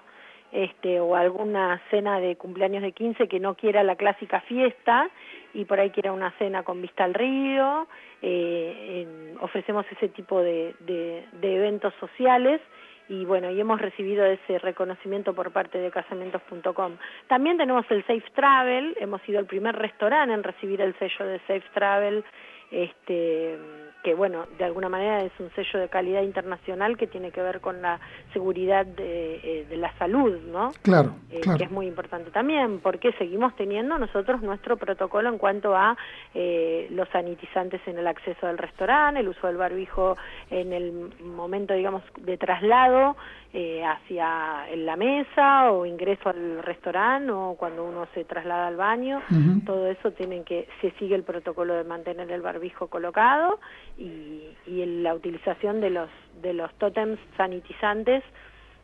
[0.53, 5.09] Este, o alguna cena de cumpleaños de 15 que no quiera la clásica fiesta
[5.55, 7.87] y por ahí quiera una cena con vista al río.
[8.23, 12.61] Eh, ofrecemos ese tipo de, de, de, eventos sociales
[13.09, 16.97] y bueno, y hemos recibido ese reconocimiento por parte de casamentos.com.
[17.29, 21.39] También tenemos el Safe Travel, hemos sido el primer restaurante en recibir el sello de
[21.41, 22.25] Safe Travel
[22.77, 23.59] este
[24.07, 27.61] que bueno, de alguna manera es un sello de calidad internacional que tiene que ver
[27.61, 27.99] con la
[28.33, 30.71] seguridad de, eh, la salud, ¿no?
[30.83, 35.39] Claro, eh, claro, Que es muy importante también, porque seguimos teniendo nosotros nuestro protocolo en
[35.39, 35.97] cuanto a
[36.35, 40.17] eh, los sanitizantes en el acceso al restaurante, el uso del barbijo
[40.51, 43.17] en el momento, digamos, de traslado
[43.85, 49.23] hacia la mesa o ingreso al restaurante o cuando uno se traslada al baño,
[49.65, 53.59] todo eso tienen que, se sigue el protocolo de mantener el barbijo colocado
[53.99, 56.11] y, la utilización de los
[56.43, 58.23] de los tótems sanitizantes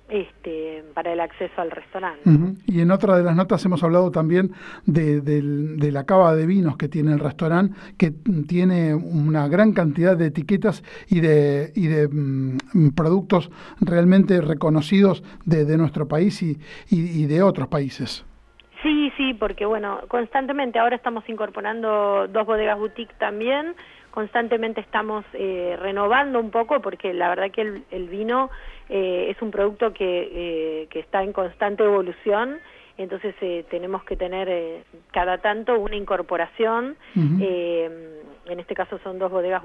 [0.09, 2.23] este, para el acceso al restaurante.
[2.67, 4.53] Y en otra de las notas hemos hablado también
[4.85, 8.13] de, la cava de vinos que tiene el restaurante, que
[8.47, 15.73] tiene una gran cantidad de etiquetas y de, y de mm, productos realmente reconocidos de,
[15.77, 16.59] nuestro país y,
[16.91, 18.27] y, de otros países.
[18.83, 23.75] Sí, sí, porque bueno, constantemente ahora estamos incorporando dos bodegas boutique también,
[24.13, 28.51] constantemente estamos eh, renovando un poco porque la verdad que el, vino
[28.95, 32.61] eh, es un producto que, eh, que, está en constante evolución
[32.99, 33.35] entonces
[33.71, 36.95] tenemos que tener cada tanto una incorporación.
[37.17, 39.63] En este caso son dos bodegas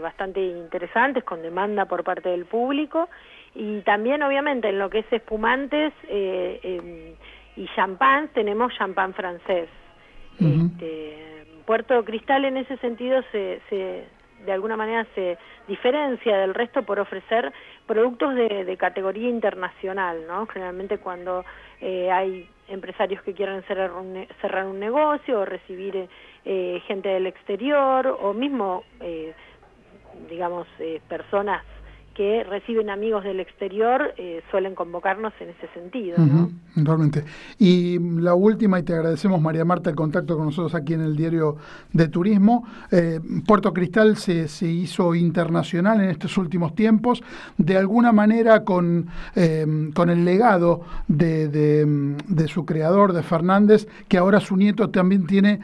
[0.00, 3.10] bastante interesantes con demanda por parte del público.
[3.54, 7.14] Y también obviamente en lo que es espumantes em,
[7.56, 9.68] y champán tenemos champán francés.
[10.40, 14.04] Este, Puerto Cristal en ese sentido se, se
[14.44, 17.52] de alguna manera se diferencia del resto por ofrecer
[17.86, 20.46] productos de, de categoría internacional, ¿no?
[20.46, 21.44] Generalmente cuando
[21.80, 26.08] eh, hay empresarios que quieren cerrar un, cerrar un negocio o recibir
[26.44, 29.34] eh, gente del exterior o mismo, eh,
[30.28, 31.64] digamos, eh, personas
[32.14, 36.18] que reciben amigos del exterior eh, suelen convocarnos en ese sentido.
[36.18, 36.50] ¿no?
[36.76, 37.24] Realmente.
[37.58, 41.16] Y la última, y te agradecemos María Marta el contacto con nosotros aquí en el
[41.16, 41.56] diario
[41.92, 47.22] de Turismo, eh, Puerto Cristal se, se, hizo internacional en estos últimos tiempos,
[47.56, 53.88] de alguna manera con, eh, con el legado de, de, de, su creador, de Fernández,
[54.08, 55.60] que ahora su nieto también tiene,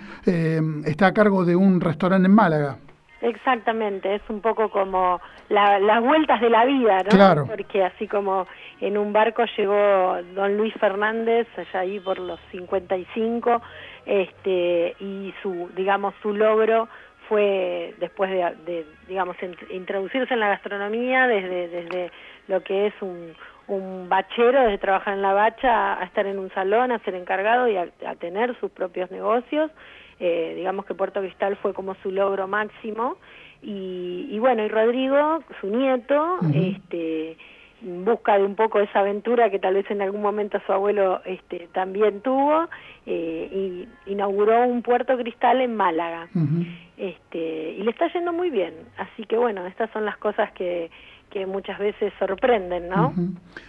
[0.85, 2.79] está a cargo de un restaurante en Málaga.
[3.21, 7.11] Exactamente, es un poco como las vueltas de la vida, ¿no?
[7.11, 7.47] Claro.
[7.47, 8.47] Porque así como
[8.81, 13.61] en un barco llegó don Luis Fernández, allá ahí por los 55,
[14.07, 16.89] este, y su, digamos, su logro
[17.29, 19.37] fue después de, digamos,
[19.71, 22.13] introducirse en la gastronomía desde, desde
[22.47, 23.35] lo que es un,
[23.67, 27.69] un bachero, desde trabajar en la bacha a estar en un salón, a ser encargado
[27.69, 29.71] y a tener sus propios negocios
[30.21, 33.17] eh, digamos que Puerto Cristal fue como su logro máximo.
[33.61, 37.37] Y, y bueno y Rodrigo su nieto este
[37.81, 41.69] busca de un poco esa aventura que tal vez en algún momento su abuelo este
[41.73, 42.69] también tuvo
[43.07, 46.29] eh, y inauguró un Puerto Cristal en Málaga.
[46.97, 48.75] Este y le está yendo muy bien.
[48.97, 50.91] Así que bueno estas son las cosas que
[51.31, 53.13] que muchas veces sorprenden, ¿no?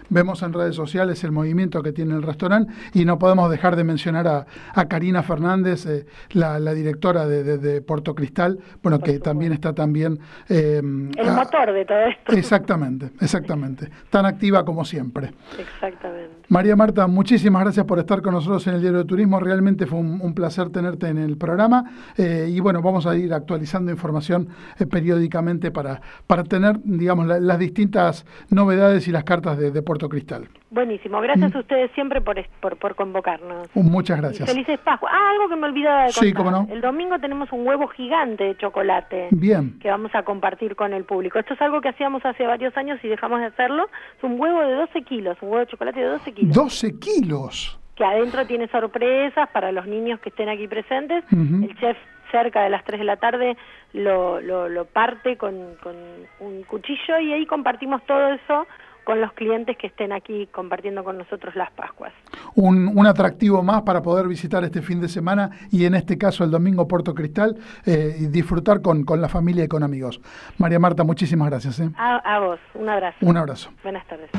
[0.10, 3.84] Vemos en redes sociales el movimiento que tiene el restaurante y no podemos dejar de
[3.84, 9.54] mencionar a, a Karina Fernández, eh, la, directora de, de, Puerto Cristal, bueno, que también
[9.54, 10.19] está también...
[10.50, 12.34] Eh, el motor de todo esto.
[12.34, 13.89] Exactamente, exactamente.
[14.10, 15.32] Tan activa como siempre.
[15.58, 16.38] Exactamente.
[16.49, 19.39] María Marta, muchísimas gracias por estar con nosotros en el Diario de Turismo.
[19.39, 23.91] Realmente fue un, placer tenerte en el programa eh, y bueno, vamos a ir actualizando
[23.91, 24.49] información
[24.89, 30.49] periódicamente para, para tener, digamos, la las distintas novedades y las cartas de, Puerto Cristal.
[30.71, 31.58] Buenísimo, gracias mm.
[31.58, 32.38] a ustedes siempre por,
[32.77, 33.67] por, convocarnos.
[33.73, 34.47] Uh, muchas gracias.
[34.47, 35.10] felices Pascua.
[35.12, 36.23] Ah, algo que me olvidaba de contar.
[36.23, 36.67] Sí, cómo no.
[36.69, 39.29] El domingo tenemos un huevo gigante de chocolate.
[39.32, 39.79] Bien.
[39.79, 41.39] Que vamos a compartir con el público.
[41.39, 43.89] Esto es algo que hacíamos hace varios años y dejamos de hacerlo.
[44.17, 46.55] Es un huevo de 12 kilos, un huevo de chocolate de 12 kilos.
[46.55, 47.79] 12 kilos.
[47.95, 51.23] Que adentro tiene sorpresas para los niños que estén aquí presentes.
[51.32, 51.97] El chef
[52.32, 53.58] cerca de las 3 de la tarde
[53.93, 55.55] lo, lo, parte con,
[56.39, 58.67] un cuchillo y ahí compartimos todo eso
[59.10, 62.13] con los clientes que estén aquí compartiendo con nosotros las Pascuas.
[62.54, 66.43] Un, un, atractivo más para poder visitar este fin de semana y en este caso
[66.43, 70.21] el domingo Puerto Cristal eh, y disfrutar con, con, la familia y con amigos.
[70.60, 71.79] María Marta, muchísimas gracias.
[71.79, 71.90] ¿eh?
[71.98, 73.17] A, a vos, un abrazo.
[73.21, 73.71] Un abrazo.
[73.81, 74.29] Buenas tardes.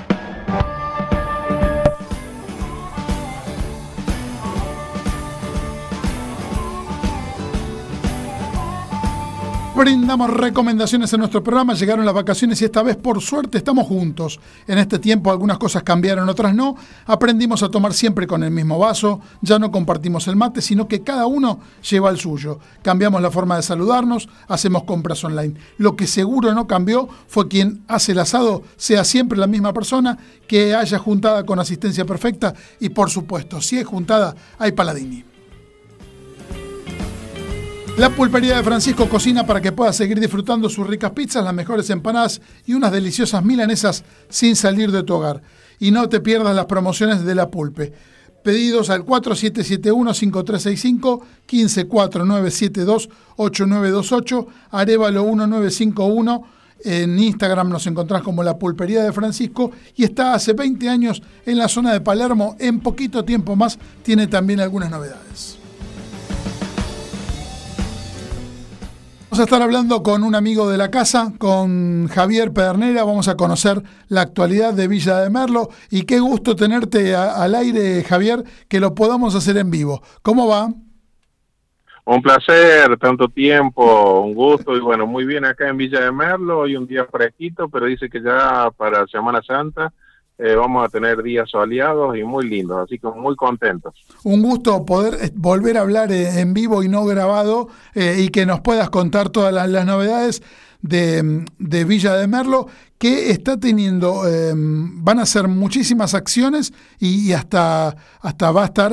[9.80, 14.38] Brindamos recomendaciones en nuestro programa, llegaron las vacaciones y esta vez por suerte estamos juntos.
[14.66, 16.76] En este tiempo algunas cosas cambiaron, otras no.
[17.06, 21.02] Aprendimos a tomar siempre con el mismo vaso, ya no compartimos el mate, sino que
[21.02, 21.60] cada uno
[21.90, 22.58] lleva el suyo.
[22.82, 25.54] Cambiamos la forma de saludarnos, hacemos compras online.
[25.78, 30.18] Lo que seguro no cambió fue quien hace el asado sea siempre la misma persona,
[30.46, 35.29] que haya juntada con asistencia perfecta y por supuesto, si es juntada, hay paladini.
[38.00, 41.90] La pulpería de Francisco cocina para que puedas seguir disfrutando sus ricas pizzas, las mejores
[41.90, 45.42] empanadas y unas deliciosas milanesas sin salir de tu hogar.
[45.78, 47.92] Y no te pierdas las promociones de la pulpe.
[48.42, 51.20] Pedidos al 4771-5365,
[53.36, 56.42] 154972-8928, Arevalo 1951.
[56.82, 61.58] En Instagram nos encontrás como la pulpería de Francisco y está hace 20 años en
[61.58, 62.56] la zona de Palermo.
[62.60, 65.59] En poquito tiempo más tiene también algunas novedades.
[69.40, 73.04] A estar hablando con un amigo de la casa, con Javier Pedernera.
[73.04, 75.70] Vamos a conocer la actualidad de Villa de Merlo.
[75.90, 80.02] Y qué gusto tenerte al aire, Javier, que lo podamos hacer en vivo.
[80.20, 80.68] ¿Cómo va?
[82.04, 84.76] Un placer, tanto tiempo, un gusto.
[84.76, 86.58] Y bueno, muy bien acá en Villa de Merlo.
[86.58, 89.90] Hoy un día fresquito, pero dice que ya para Semana Santa
[90.42, 93.92] eh, vamos a tener días soleados y muy lindos, así que muy contentos.
[94.24, 98.46] Un gusto poder eh, volver a hablar eh, en vivo y no grabado y que
[98.46, 100.42] nos puedas contar todas las, novedades
[100.80, 104.22] de, Villa de Merlo, que está teniendo,
[104.54, 108.92] van a ser muchísimas acciones y, hasta, hasta va a estar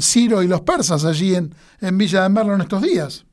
[0.00, 3.24] Ciro y los persas allí en Villa de Merlo en estos días.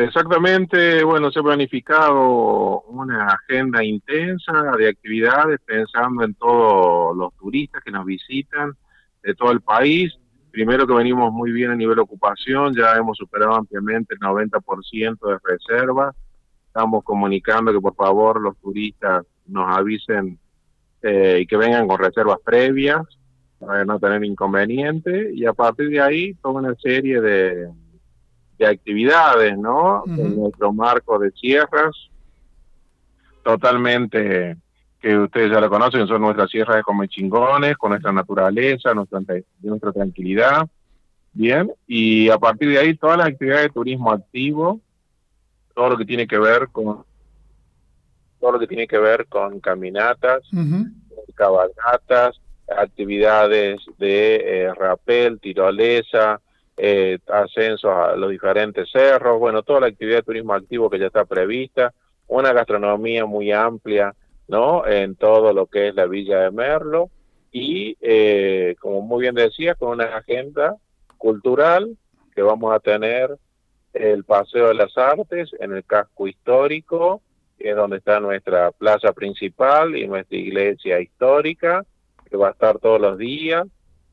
[0.00, 7.82] Exactamente, bueno, se ha planificado una agenda intensa de actividades pensando en todos los turistas
[7.84, 8.72] que nos visitan
[9.22, 10.18] de todo el país.
[10.50, 15.38] Primero que venimos muy bien a nivel ocupación, ya hemos superado ampliamente el 90% de
[15.44, 16.16] reservas.
[16.66, 20.38] Estamos comunicando que por favor los turistas nos avisen
[21.02, 23.02] eh, y que vengan con reservas previas
[23.58, 25.30] para no tener inconveniente.
[25.34, 27.68] Y a partir de ahí, toda una serie de,
[28.60, 30.04] de actividades, ¿no?
[30.06, 31.96] En nuestro marco de sierras,
[33.42, 34.56] totalmente
[35.00, 39.20] que ustedes ya lo conocen, son nuestras sierras de Comechingones, con nuestra naturaleza, nuestra,
[39.62, 40.68] nuestra tranquilidad,
[41.32, 44.78] bien, y a partir de ahí todas las actividades de turismo activo,
[45.74, 47.04] todo lo que tiene que ver con
[48.40, 50.42] todo lo que tiene que ver con caminatas,
[51.34, 52.38] cabalgatas,
[52.68, 56.40] actividades de eh, rapel, tirolesa,
[56.82, 61.08] eh, ascensos a los diferentes cerros, bueno, toda la actividad de turismo activo que ya
[61.08, 61.92] está prevista,
[62.26, 64.14] una gastronomía muy amplia,
[64.48, 64.86] ¿no?
[64.86, 67.10] En todo lo que es la Villa de Merlo
[67.52, 70.76] y, eh, como muy bien decía, con una agenda
[71.18, 71.98] cultural
[72.34, 73.36] que vamos a tener
[73.92, 77.20] el Paseo de las Artes en el casco histórico,
[77.58, 81.84] que es donde está nuestra plaza principal y nuestra iglesia histórica,
[82.30, 83.66] que va a estar todos los días.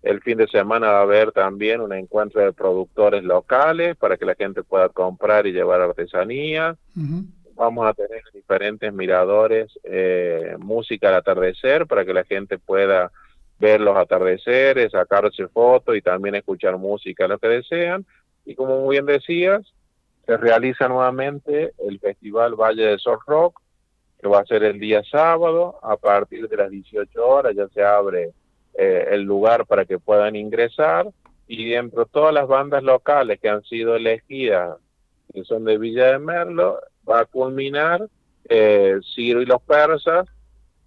[0.07, 4.23] El fin de semana va a haber también un encuentro de productores locales para que
[4.23, 6.77] la gente pueda comprar y llevar artesanía.
[7.55, 13.11] Vamos a tener diferentes miradores, eh, música al atardecer para que la gente pueda
[13.59, 18.05] ver los atardeceres, sacarse fotos y también escuchar música, lo que desean.
[18.45, 19.73] Y como muy bien decías,
[20.25, 23.59] se realiza nuevamente el Festival Valle de Sol Rock,
[24.21, 27.83] que va a ser el día sábado, a partir de las 18 horas ya se
[27.83, 28.31] abre
[28.77, 31.07] eh, el lugar para que puedan ingresar
[31.47, 34.77] y dentro de todas las bandas locales que han sido elegidas,
[35.33, 38.07] que son de Villa de Merlo, va a culminar
[38.47, 40.27] eh, Ciro y los Persas,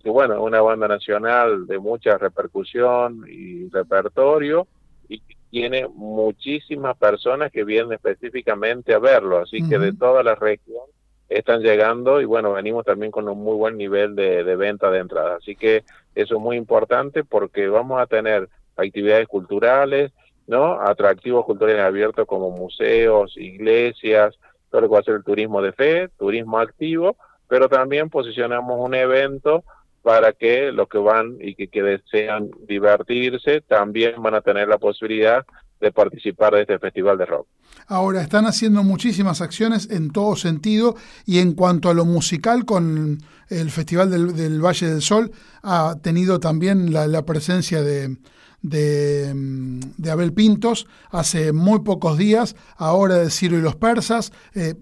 [0.03, 4.68] que bueno, es una banda nacional de mucha repercusión y repertorio,
[5.09, 5.20] y
[5.51, 10.84] tiene muchísimas personas que vienen específicamente a verlo, así que de toda la región
[11.30, 15.38] están llegando y bueno, venimos también con un muy buen nivel de, venta de entradas.
[15.40, 20.12] Así que eso es muy importante porque vamos a tener actividades culturales,
[20.48, 20.80] ¿no?
[20.80, 24.36] Atractivos culturales abiertos como museos, iglesias,
[24.70, 27.16] todo lo que va a ser el turismo de fe, turismo activo,
[27.48, 29.62] pero también posicionamos un evento
[30.02, 34.78] para que los que van y que, que desean divertirse también van a tener la
[34.78, 35.46] posibilidad
[35.80, 37.46] de participar de este festival de rock.
[37.86, 43.18] Ahora, están haciendo muchísimas acciones en todo sentido y en cuanto a lo musical, con
[43.48, 48.16] el Festival del, Valle del Sol, ha tenido también la, presencia de,
[48.62, 54.32] de, Abel Pintos hace muy pocos días, ahora de Ciro y los Persas.
[54.54, 54.74] Eh,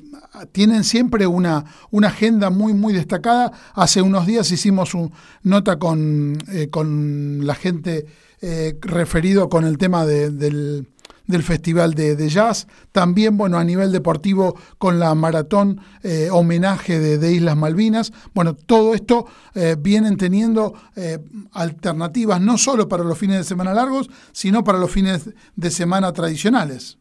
[0.53, 3.53] tienen siempre una, una agenda muy, muy destacada.
[3.75, 5.11] Hace unos días hicimos una
[5.43, 8.07] nota con, eh, con la gente
[8.43, 10.87] eh, referido con el tema del
[11.29, 12.67] del Festival de, Jazz.
[12.91, 18.13] También, bueno, a nivel deportivo con la maratón eh, homenaje de, Islas Malvinas.
[18.35, 21.19] Bueno, todo esto eh, vienen teniendo eh,
[21.53, 26.13] alternativas no solo para los fines de semana largos, sino para los fines de semana
[26.13, 26.99] tradicionales.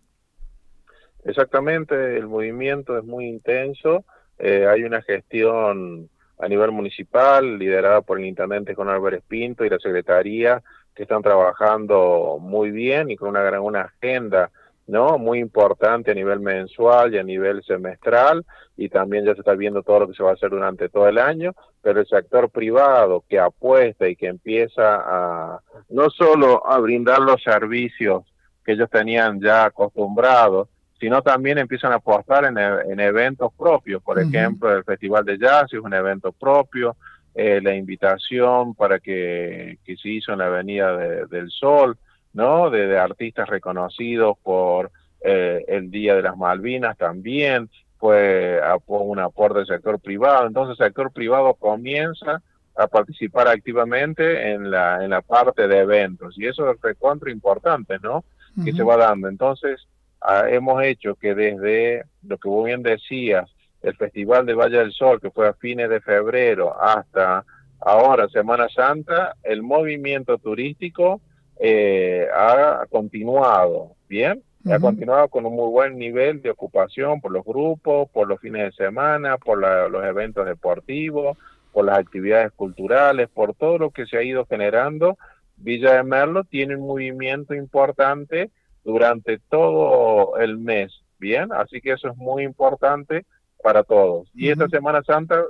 [1.24, 4.06] Exactamente, el movimiento es muy intenso.
[4.40, 6.10] hay una gestión
[6.40, 10.62] a nivel municipal, liderada por el intendente Juan Álvarez Pinto y la secretaría,
[10.98, 14.50] que están trabajando muy bien y con una gran una agenda
[14.88, 18.44] no muy importante a nivel mensual y a nivel semestral
[18.76, 21.08] y también ya se está viendo todo lo que se va a hacer durante todo
[21.08, 26.80] el año pero el sector privado que apuesta y que empieza a no solo a
[26.80, 28.24] brindar los servicios
[28.66, 30.68] que ellos tenían ya acostumbrados
[31.00, 34.02] sino también empiezan a apostar en, en eventos propios.
[34.02, 36.96] Por ejemplo, el Festival de Jazz es un evento propio,
[37.40, 41.96] eh, la invitación para que, que, se hizo en la Avenida del Sol,
[42.34, 42.72] ¿no?
[42.72, 44.90] De, artistas reconocidos por
[45.22, 47.70] eh, el Día de las Malvinas también,
[48.00, 50.48] fue un aporte del sector privado.
[50.48, 52.42] Entonces el sector privado comienza
[52.76, 58.00] a participar activamente en la, en la parte de eventos y eso es recontra importante,
[58.02, 58.26] ¿no?
[58.66, 59.28] Que se va dando.
[59.28, 59.88] Entonces,
[60.50, 63.48] hemos hecho que desde lo que vos bien decías,
[63.88, 67.44] el Festival de Valle del Sol, que fue a fines de febrero, hasta
[67.80, 71.22] ahora, Semana Santa, el movimiento turístico
[71.60, 74.44] eh, ha continuado, ¿bien?
[74.70, 78.64] Ha continuado con un muy buen nivel de ocupación por los grupos, por los fines
[78.64, 81.38] de semana, por los eventos deportivos,
[81.72, 85.18] por las actividades culturales, por todo lo que se ha ido generando.
[85.56, 88.50] Villa de Merlo tiene un movimiento importante
[88.84, 91.54] durante todo el mes, ¿bien?
[91.54, 93.26] Así que eso es muy importante
[93.62, 94.30] para todos.
[94.34, 95.44] Y esta Semana Santa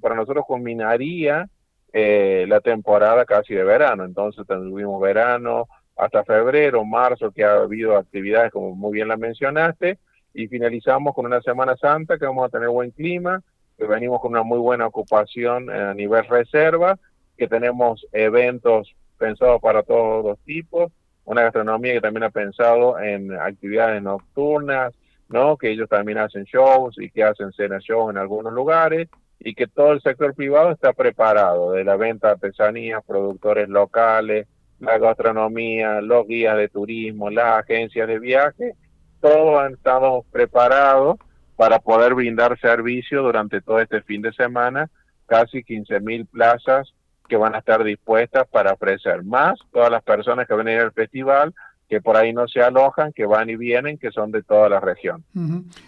[0.00, 1.48] para nosotros culminaría
[1.92, 7.96] eh, la temporada casi de verano, entonces tuvimos verano hasta febrero, marzo, que ha habido
[7.96, 9.98] actividades como muy bien la mencionaste,
[10.34, 13.42] y finalizamos con una Semana Santa que vamos a tener buen clima,
[13.76, 16.98] que venimos con una muy buena ocupación a nivel reserva,
[17.36, 20.90] que tenemos eventos pensados para todos los tipos,
[21.24, 24.94] una gastronomía que también ha pensado en actividades nocturnas,
[25.32, 25.56] ¿no?
[25.56, 29.08] Que ellos también hacen shows y que hacen cena show en algunos lugares
[29.38, 34.46] y que todo el sector privado está preparado de la venta de artesanías, productores locales,
[34.78, 38.74] la gastronomía, los guías de turismo, las agencias de viaje,
[39.20, 41.16] todos han estado preparados
[41.56, 44.90] para poder brindar servicio durante todo este fin de semana,
[45.26, 46.92] casi 15 mil plazas
[47.28, 50.80] que van a estar dispuestas para ofrecer más todas las personas que van a ir
[50.80, 51.54] al festival
[51.92, 54.80] que por ahí no se alojan, que van y vienen, que son de toda la
[54.80, 55.26] región.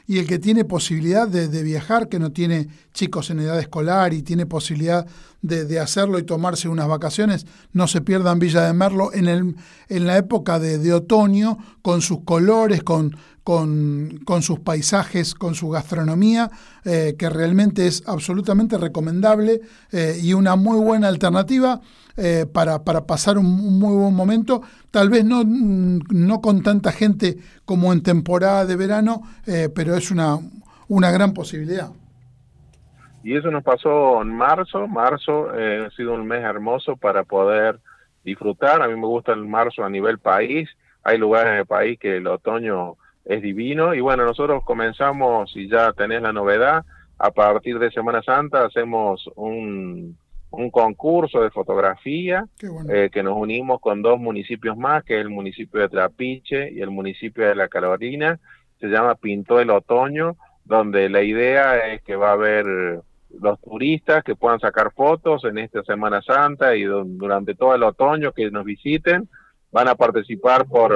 [0.06, 4.22] Y el que tiene posibilidad de, viajar, que no tiene chicos en edad escolar y
[4.22, 5.06] tiene posibilidad
[5.40, 9.56] de, hacerlo y tomarse unas vacaciones, no se pierdan Villa de Merlo en, el,
[9.88, 15.70] en la época de, otoño, con sus colores, con, con, con, sus paisajes, con su
[15.70, 16.50] gastronomía,
[16.84, 21.80] eh, que realmente es absolutamente recomendable eh, y una muy buena alternativa
[22.16, 24.62] eh, para, para, pasar un, muy buen momento,
[24.94, 27.34] tal vez no, no con tanta gente
[27.64, 30.38] como en temporada de verano, eh, pero es una,
[30.86, 31.88] una gran posibilidad.
[33.24, 37.80] Y eso nos pasó en marzo, marzo eh, ha sido un mes hermoso para poder
[38.22, 40.70] disfrutar, a mí me gusta el marzo a nivel país,
[41.02, 43.94] hay lugares en el país que el otoño es divino.
[43.94, 46.84] Y bueno, nosotros comenzamos y ya tenés la novedad,
[47.18, 50.16] a partir de Semana Santa hacemos un,
[50.56, 52.46] un concurso de fotografía
[52.88, 56.80] eh, que nos unimos con dos municipios más, que es el municipio de Trapiche y
[56.80, 58.38] el municipio de La Carolina.
[58.80, 62.66] Se llama Pintó el Otoño, donde la idea es que va a haber
[63.40, 68.32] los turistas que puedan sacar fotos en esta Semana Santa y durante todo el otoño
[68.32, 69.28] que nos visiten.
[69.72, 70.92] Van a participar por,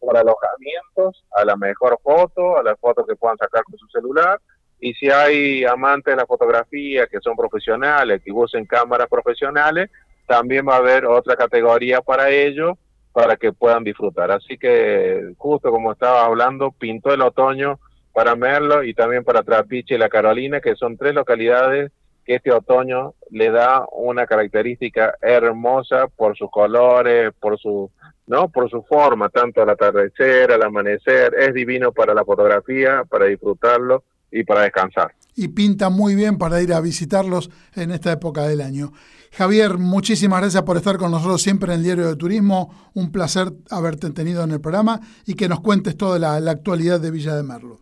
[0.00, 4.40] por alojamientos, a la mejor foto, a la foto que puedan sacar con su celular
[4.80, 9.90] y si hay amantes de la fotografía que son profesionales, que usen cámaras profesionales,
[10.26, 12.76] también va a haber otra categoría para ellos
[13.12, 14.30] para que puedan disfrutar.
[14.30, 17.78] Así que justo como estaba hablando, pintó el otoño
[18.12, 21.92] para Merlo y también para Trapiche y La Carolina, que son tres localidades
[22.24, 27.90] que este otoño le da una característica hermosa por sus colores, por su,
[28.26, 28.48] ¿no?
[28.48, 34.04] Por su forma, tanto al atardecer, al amanecer, es divino para la fotografía, para disfrutarlo
[34.34, 35.14] y para descansar.
[35.36, 38.92] Y pinta muy bien para ir a visitarlos en esta época del año.
[39.32, 42.90] Javier, muchísimas gracias por estar con nosotros siempre en el Diario de Turismo.
[42.94, 47.10] Un placer haberte tenido en el programa y que nos cuentes toda la, actualidad de
[47.10, 47.78] Villa de Merlo.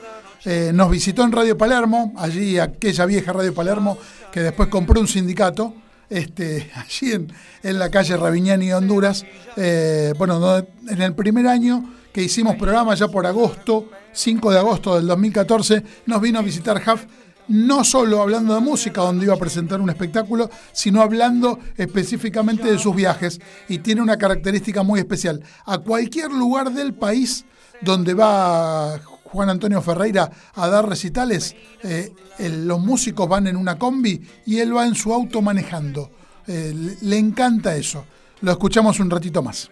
[0.47, 3.99] eh, nos visitó en Radio Palermo, allí aquella vieja Radio Palermo
[4.33, 5.75] que después compró un sindicato
[6.09, 7.31] este, allí en,
[7.63, 9.27] en, la calle Raviñani, Honduras.
[9.57, 10.57] Eh, bueno,
[10.89, 15.85] en el primer año que hicimos programa, ya por agosto, 5 de agosto del 2014,
[16.07, 17.07] nos vino a visitar Jaf,
[17.47, 22.77] no solo hablando de música, donde iba a presentar un espectáculo, sino hablando específicamente de
[22.81, 23.41] sus viajes.
[23.69, 25.45] Y tiene una característica muy especial.
[25.65, 27.45] A cualquier lugar del país
[27.83, 31.55] donde va Juan Antonio Ferreira a dar recitales,
[31.85, 36.11] eh, los músicos van en una combi y él va en su auto manejando.
[36.49, 38.05] Eh, le encanta eso.
[38.41, 39.71] Lo escuchamos un ratito más.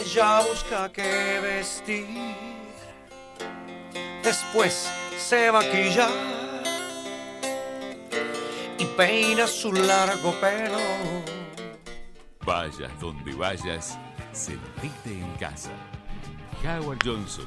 [0.00, 2.06] Ella busca qué vestir,
[4.22, 6.08] después se maquilla
[8.78, 10.78] y peina su largo pelo.
[12.44, 13.98] Vayas donde vayas,
[14.32, 15.70] sentite en casa
[16.64, 17.46] Howard Johnson,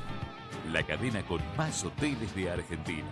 [0.71, 3.07] la cadena con más hoteles de Argentina.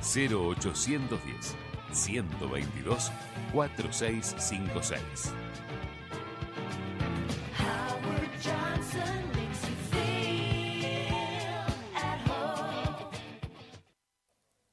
[0.00, 1.56] 0810
[1.92, 3.12] 122
[3.52, 5.32] 4656.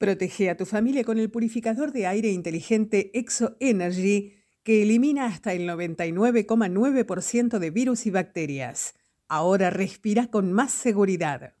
[0.00, 4.32] Protege a tu familia con el purificador de aire inteligente Exo Energy
[4.62, 8.94] que elimina hasta el 99,9% de virus y bacterias.
[9.28, 11.52] Ahora respira con más seguridad.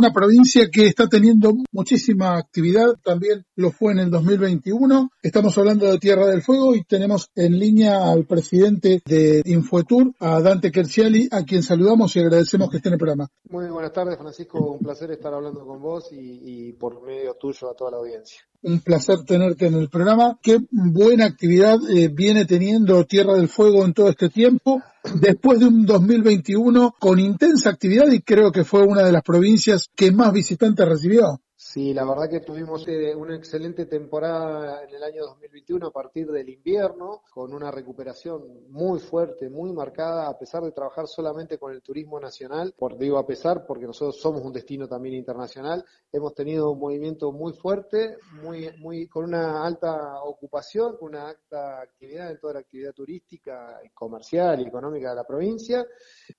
[0.00, 5.10] Una provincia que está teniendo muchísima actividad, también lo fue en el 2021.
[5.22, 10.40] Estamos hablando de Tierra del Fuego y tenemos en línea al presidente de Infoetour, a
[10.40, 13.28] Dante Kerciali, a quien saludamos y agradecemos que esté en el programa.
[13.50, 14.72] Muy buenas tardes, Francisco.
[14.72, 18.40] Un placer estar hablando con vos y, y por medio tuyo a toda la audiencia.
[18.62, 20.38] Un placer tenerte en el programa.
[20.42, 24.82] Qué buena actividad eh, viene teniendo Tierra del Fuego en todo este tiempo.
[25.14, 29.88] Después de un 2021 con intensa actividad y creo que fue una de las provincias
[29.96, 31.40] que más visitantes recibió.
[31.72, 36.26] Sí, la verdad que tuvimos eh, una excelente temporada en el año 2021 a partir
[36.26, 41.72] del invierno, con una recuperación muy fuerte, muy marcada, a pesar de trabajar solamente con
[41.72, 42.74] el turismo nacional.
[42.76, 47.30] Por, digo a pesar, porque nosotros somos un destino también internacional, hemos tenido un movimiento
[47.30, 52.60] muy fuerte, muy, muy, con una alta ocupación, con una alta actividad en toda la
[52.60, 55.86] actividad turística, comercial y económica de la provincia.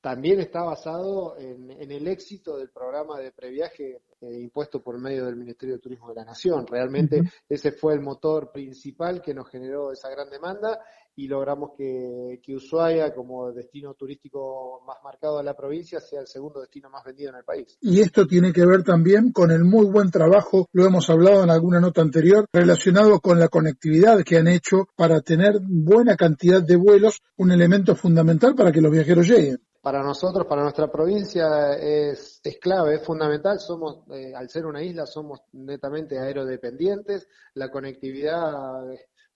[0.02, 5.26] También está basado en, en el éxito del programa de previaje eh, impuesto por medio
[5.26, 6.68] del Ministerio de Turismo de la Nación.
[6.68, 10.80] Realmente ese fue el motor principal que nos generó esa gran demanda
[11.16, 16.28] y logramos que, que, Ushuaia, como destino turístico más marcado de la provincia, sea el
[16.28, 17.78] segundo destino más vendido en el país.
[17.82, 21.50] Y esto tiene que ver también con el muy buen trabajo, lo hemos hablado en
[21.50, 26.76] alguna nota anterior, relacionado con la conectividad que han hecho para tener buena cantidad de
[26.76, 32.40] vuelos, un elemento fundamental para que los viajeros lleguen para nosotros, para nuestra provincia es,
[32.44, 33.60] es clave, es fundamental.
[33.60, 37.28] Somos, eh, al ser una isla, somos netamente aerodependientes.
[37.56, 38.84] La conectividad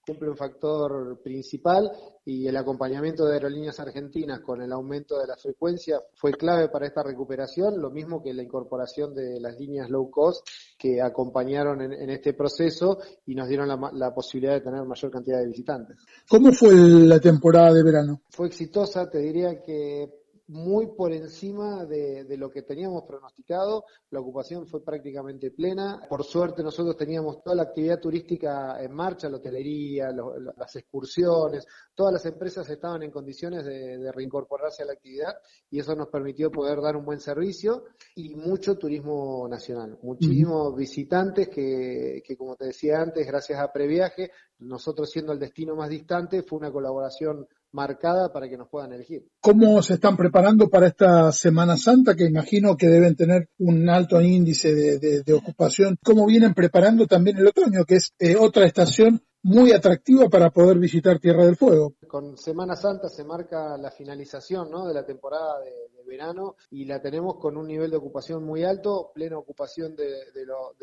[0.05, 1.91] cumple un factor principal
[2.23, 6.85] y el acompañamiento de aerolíneas argentinas con el aumento de la frecuencia fue clave para
[6.85, 12.09] esta recuperación, lo mismo que la incorporación de las líneas low cost que acompañaron en,
[12.09, 15.97] este proceso y nos dieron la, la, posibilidad de tener mayor cantidad de visitantes.
[16.29, 18.21] ¿Cómo fue la temporada de verano?
[18.29, 23.85] Fue exitosa, te diría que muy por encima de, lo que teníamos pronosticado.
[24.11, 26.01] La ocupación fue prácticamente plena.
[26.07, 31.65] Por suerte nosotros teníamos toda la actividad turística en marcha, la hotelería, las excursiones,
[31.95, 35.33] todas las empresas estaban en condiciones de, reincorporarse a la actividad
[35.69, 37.85] y eso nos permitió poder dar un buen servicio
[38.15, 44.31] y mucho turismo nacional, muchísimos visitantes que, que, como te decía antes, gracias a Previaje,
[44.59, 49.27] nosotros siendo el destino más distante, fue una colaboración marcada para que nos puedan elegir.
[49.41, 54.19] ¿Cómo se están preparando para esta Semana Santa, que imagino que deben tener un alto
[54.21, 55.97] índice de, ocupación?
[56.01, 60.79] ¿Cómo vienen preparando también el otoño, que es eh, otra estación muy atractiva para poder
[60.79, 61.93] visitar Tierra del Fuego?
[62.15, 64.87] Con Semana Santa se marca la finalización ¿no?
[64.87, 69.11] de la temporada de, verano y la tenemos con un nivel de ocupación muy alto,
[69.13, 70.23] plena ocupación de,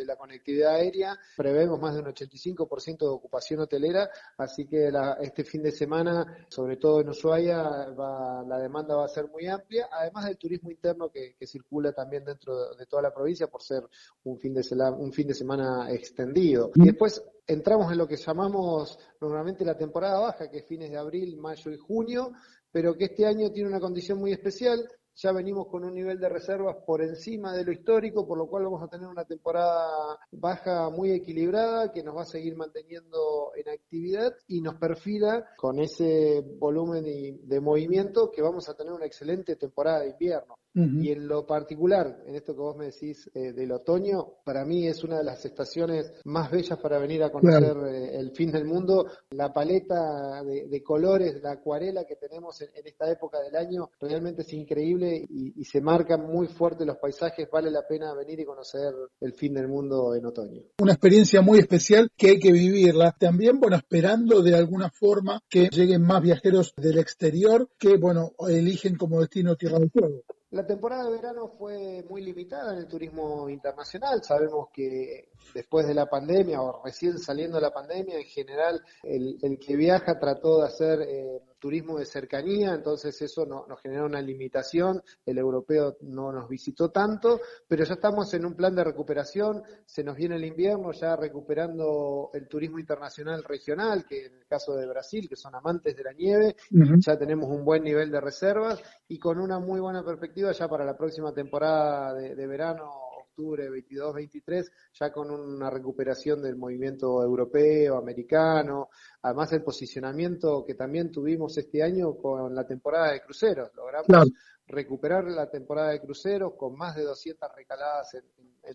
[0.05, 5.63] la conectividad aérea, prevemos más de un 85% de ocupación hotelera, así que este fin
[5.63, 7.63] de semana, sobre todo en Ushuaia,
[7.97, 12.75] la demanda va a ser muy amplia, además del turismo interno que, circula también dentro
[12.75, 13.85] de, toda la provincia por ser
[14.25, 14.63] un fin de,
[14.99, 16.73] un fin de semana extendido.
[16.75, 20.97] Y después entramos en lo que llamamos normalmente la temporada baja, que es fines de
[20.97, 22.33] abril, mayo y junio,
[22.71, 26.29] pero que este año tiene una condición muy especial ya venimos con un nivel de
[26.29, 30.89] reservas por encima de lo histórico, por lo cual vamos a tener una temporada baja
[30.89, 36.43] muy equilibrada que nos va a seguir manteniendo en actividad y nos perfila con ese
[36.59, 40.57] volumen de movimiento que vamos a tener una excelente temporada de invierno.
[40.75, 44.87] Y en lo particular, en esto que vos me decís eh, del otoño, para mí
[44.87, 48.65] es una de las estaciones más bellas para venir a conocer eh, el fin del
[48.65, 49.07] mundo.
[49.31, 54.53] La paleta de, colores, la acuarela que tenemos en, esta época del año, realmente es
[54.55, 57.49] increíble y, se marcan muy fuerte los paisajes.
[57.51, 60.63] Vale la pena venir y conocer el fin del mundo en otoño.
[60.81, 63.15] Una experiencia muy especial que hay que vivirla.
[63.19, 68.97] También, bueno, esperando de alguna forma que lleguen más viajeros del exterior que, bueno, eligen
[68.97, 70.23] como destino Tierra del Fuego.
[70.53, 74.23] La temporada de verano fue muy limitada en el turismo internacional.
[74.23, 79.59] Sabemos que después de la pandemia o recién saliendo de la pandemia, en general el,
[79.59, 84.21] que viaja trató de hacer eh, turismo de cercanía, entonces eso no, nos generó una
[84.21, 89.63] limitación, el europeo no nos visitó tanto, pero ya estamos en un plan de recuperación,
[89.87, 94.75] se nos viene el invierno ya recuperando el turismo internacional regional, que en el caso
[94.75, 96.57] de Brasil, que son amantes de la nieve,
[96.99, 100.85] ya tenemos un buen nivel de reservas y con una muy buena perspectiva ya para
[100.85, 108.91] la próxima temporada de verano octubre 22-23, ya con una recuperación del movimiento europeo, americano,
[109.23, 113.71] además el posicionamiento que también tuvimos este año con la temporada de cruceros.
[113.75, 114.31] Logramos
[114.67, 118.25] recuperar la temporada de cruceros con más de 200 recaladas en,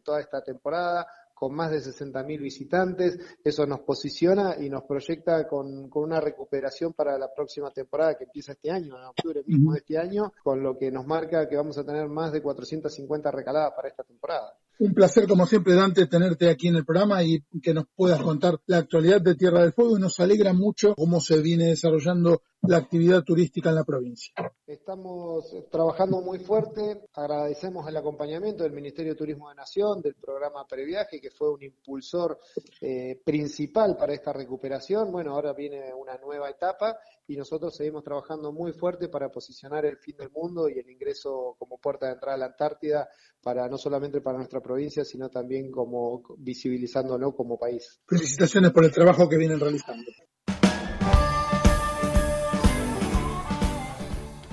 [0.04, 1.08] toda esta temporada,
[1.40, 3.20] con más de 60.000 visitantes.
[3.44, 8.24] Eso nos posiciona y nos proyecta con, con, una recuperación para la próxima temporada que
[8.24, 11.56] empieza este año, en octubre mismo de este año, con lo que nos marca que
[11.56, 14.54] vamos a tener más de 450 recaladas para esta temporada.
[14.80, 18.60] Un placer, como siempre, Dante, tenerte aquí en el programa y que nos puedas contar
[18.68, 22.78] la actualidad de Tierra del Fuego y nos alegra mucho cómo se viene desarrollando la
[22.78, 24.34] actividad turística en la provincia.
[24.66, 30.68] Estamos trabajando muy fuerte, agradecemos el acompañamiento del Ministerio de Turismo de Nación, del programa
[30.68, 32.40] Previaje, que fue un impulsor
[32.82, 35.12] eh, principal para esta recuperación.
[35.12, 36.98] Bueno, ahora viene una nueva etapa
[37.28, 41.56] y nosotros seguimos trabajando muy fuerte para posicionar el fin del mundo y el ingreso
[41.60, 43.10] como puerta de entrada a la Antártida
[43.42, 48.02] para no solamente para nuestra provincia, sino también como visibilizándolo como país.
[48.08, 50.10] Felicitaciones por el trabajo que vienen realizando.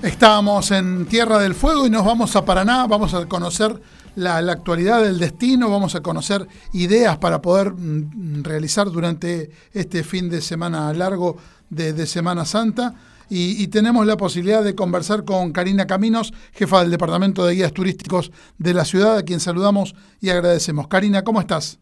[0.05, 3.81] Estábamos en Tierra del Fuego y nos vamos a Paraná, vamos a conocer
[4.13, 10.29] la, actualidad del destino, vamos a conocer ideas para poder mm, realizar durante este fin
[10.29, 11.37] de semana largo
[11.71, 12.93] de, Semana Santa.
[13.31, 17.73] y, y, tenemos la posibilidad de conversar con Karina Caminos, jefa del Departamento de Guías
[17.73, 20.87] Turísticos de la ciudad, a quien saludamos y agradecemos.
[20.87, 21.79] Karina, ¿cómo estás?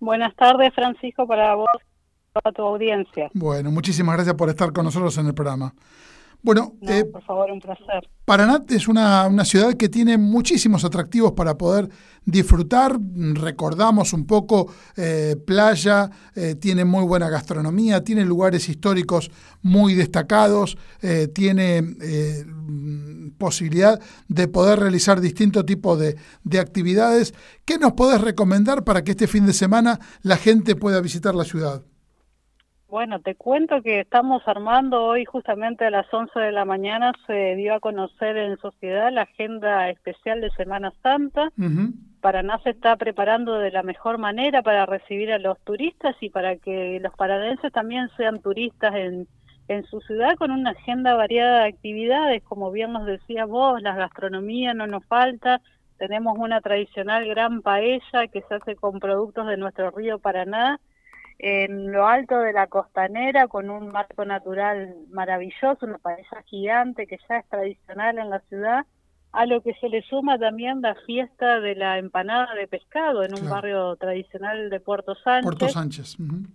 [0.00, 3.28] Buenas tardes, Francisco, para vos y toda tu audiencia.
[3.34, 5.74] Bueno, muchísimas gracias por estar con nosotros en el programa.
[6.40, 8.08] Bueno, eh, por favor, un placer.
[8.24, 11.88] Paraná es una, una, ciudad que tiene muchísimos atractivos para poder
[12.24, 12.96] disfrutar.
[13.34, 19.30] Recordamos un poco eh, playa, eh, tiene muy buena gastronomía, tiene lugares históricos
[19.62, 20.78] muy destacados,
[21.34, 21.82] tiene
[23.36, 27.34] posibilidad de poder realizar distintos tipos de, de actividades.
[27.64, 31.44] ¿Qué nos podés recomendar para que este fin de semana la gente pueda visitar la
[31.44, 31.82] ciudad?
[32.88, 37.54] Bueno, te cuento que estamos armando hoy justamente a las 11 de la mañana se
[37.54, 41.50] dio a conocer en sociedad la agenda especial de Semana Santa.
[41.58, 41.92] Uh -huh.
[42.22, 46.56] Paraná se está preparando de la mejor manera para recibir a los turistas y para
[46.56, 49.28] que los paradenses también sean turistas en,
[49.68, 53.94] en su ciudad con una agenda variada de actividades, como bien nos decía vos, la
[53.96, 55.60] gastronomía no nos falta,
[55.98, 60.80] tenemos una tradicional gran paella que se hace con productos de nuestro río Paraná,
[61.38, 67.18] en lo alto de la costanera con un marco natural maravilloso, una paella gigante que
[67.28, 68.86] ya es tradicional en la ciudad,
[69.32, 73.34] a lo que se le suma también la fiesta de la empanada de pescado en
[73.34, 75.44] un barrio tradicional de Puerto Sánchez.
[75.44, 76.18] Puerto Sánchez.
[76.18, 76.46] Uh -huh.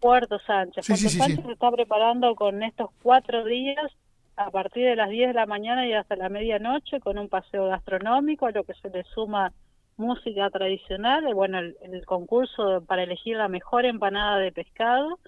[0.00, 0.84] Puerto Sánchez.
[0.84, 3.92] Sí, Puerto sí, Sánchez sí, se está preparando con estos cuatro días
[4.36, 7.68] a partir de las 10 de la mañana y hasta la medianoche con un paseo
[7.68, 9.52] gastronómico, a lo que se le suma
[9.96, 15.18] música tradicional, bueno, el, el, concurso para elegir la mejor empanada de pescado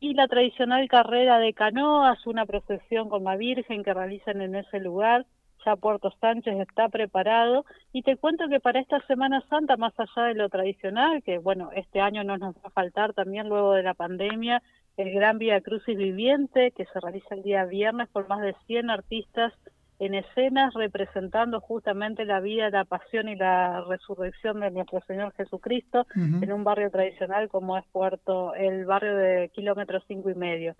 [0.00, 4.78] y la tradicional carrera de canoas, una procesión con la Virgen que realizan en ese
[4.80, 5.24] lugar.
[5.64, 10.28] Ya Puerto Sánchez está preparado y te cuento que para esta Semana Santa, más allá
[10.28, 13.82] de lo tradicional, que bueno, este año no nos va a faltar también luego de
[13.82, 14.62] la pandemia,
[14.98, 18.90] el Gran Vía Crucis Viviente, que se realiza el día viernes por más de 100
[18.90, 19.54] artistas
[19.98, 26.06] en escenas representando justamente la vida, la pasión y la resurrección de nuestro Señor Jesucristo
[26.16, 26.42] uh -huh.
[26.42, 30.74] en un barrio tradicional como es Puerto, el barrio de kilómetro cinco y medio.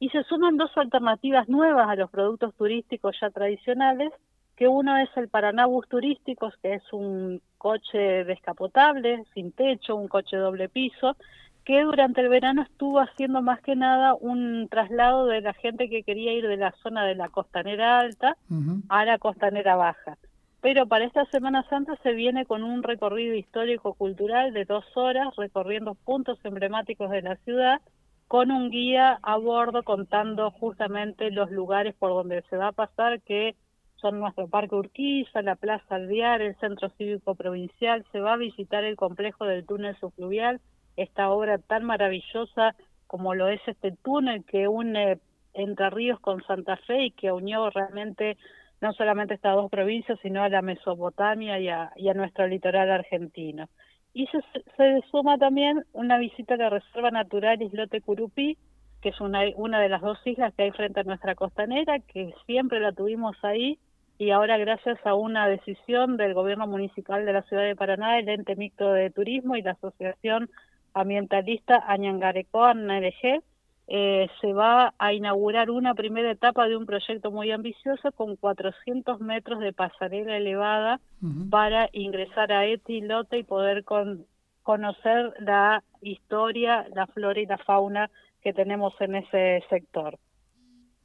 [0.00, 4.12] Y se suman dos alternativas nuevas a los productos turísticos ya tradicionales,
[4.56, 10.08] que uno es el Paraná Bus Turísticos, que es un coche descapotable, sin techo, un
[10.08, 11.16] coche doble piso,
[11.64, 16.02] que durante el verano estuvo haciendo más que nada un traslado de la gente que
[16.02, 18.82] quería ir de la zona de la costanera alta uh -huh.
[18.88, 20.16] a la costanera baja.
[20.60, 25.94] Pero para esta Semana Santa se viene con un recorrido histórico-cultural de dos horas, recorriendo
[25.94, 27.80] puntos emblemáticos de la ciudad,
[28.28, 33.20] con un guía a bordo contando justamente los lugares por donde se va a pasar,
[33.20, 33.54] que
[33.96, 38.84] son nuestro Parque Urquiza, la Plaza Alvear, el Centro Cívico Provincial, se va a visitar
[38.84, 40.60] el complejo del túnel subfluvial,
[40.96, 42.74] esta obra tan maravillosa
[43.06, 45.18] como lo es este túnel que une
[45.52, 48.36] Entre Ríos con Santa Fe y que unió realmente
[48.80, 52.90] no solamente estas dos provincias, sino a la Mesopotamia y a, y a nuestro litoral
[52.90, 53.68] argentino.
[54.12, 54.40] Y se,
[54.76, 58.58] se, suma también una visita a la Reserva Natural Islote Curupí,
[59.00, 62.34] que es una, una de las dos islas que hay frente a nuestra costanera, que
[62.46, 63.78] siempre la tuvimos ahí,
[64.18, 68.28] y ahora gracias a una decisión del gobierno municipal de la ciudad de Paraná, el
[68.28, 70.48] ente mixto de turismo y la asociación
[70.94, 73.42] ambientalista Añangarecoa NRG,
[73.86, 79.20] eh, se va a inaugurar una primera etapa de un proyecto muy ambicioso con 400
[79.20, 81.50] metros de pasarela elevada uh -huh.
[81.50, 84.24] para ingresar a este lote y poder con,
[84.62, 88.10] conocer la historia, la flora y la fauna
[88.42, 90.18] que tenemos en ese sector.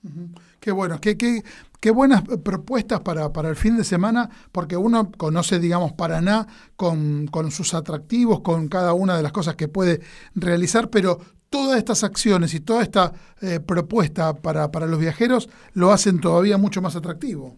[0.03, 0.39] Uh -huh.
[0.59, 1.43] Qué bueno, qué, qué,
[1.81, 7.27] qué buenas propuestas para, para el fin de semana, porque uno conoce, digamos, Paraná con,
[7.27, 9.99] con sus atractivos, con cada una de las cosas que puede
[10.35, 11.19] realizar, pero
[11.49, 16.57] todas estas acciones y toda esta eh, propuesta para, para los viajeros lo hacen todavía
[16.57, 17.57] mucho más atractivo.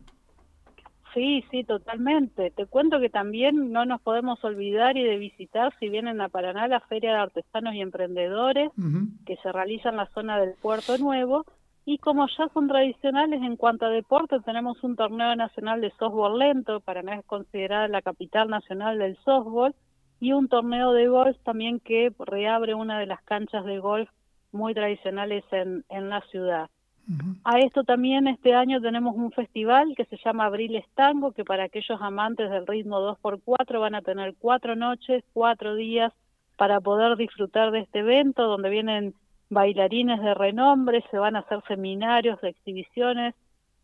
[1.13, 2.51] Sí, sí, totalmente.
[2.51, 6.69] Te cuento que también no nos podemos olvidar y de visitar, si vienen a Paraná,
[6.69, 9.07] la Feria de Artesanos y Emprendedores, uh -huh.
[9.25, 11.45] que se realiza en la zona del Puerto Nuevo.
[11.85, 16.37] Y como ya son tradicionales en cuanto a deporte, tenemos un torneo nacional de softball
[16.37, 19.73] lento, Paraná es considerada la capital nacional del softball,
[20.19, 24.09] y un torneo de golf también que reabre una de las canchas de golf
[24.51, 26.69] muy tradicionales en, en la ciudad.
[27.09, 27.35] Uh -huh.
[27.43, 31.63] A esto también este año tenemos un festival que se llama Abril Tango, que para
[31.63, 36.13] aquellos amantes del ritmo 2x4 van a tener cuatro noches, cuatro días
[36.57, 39.15] para poder disfrutar de este evento, donde vienen
[39.51, 43.35] bailarines de renombre, se van a hacer seminarios de exhibiciones,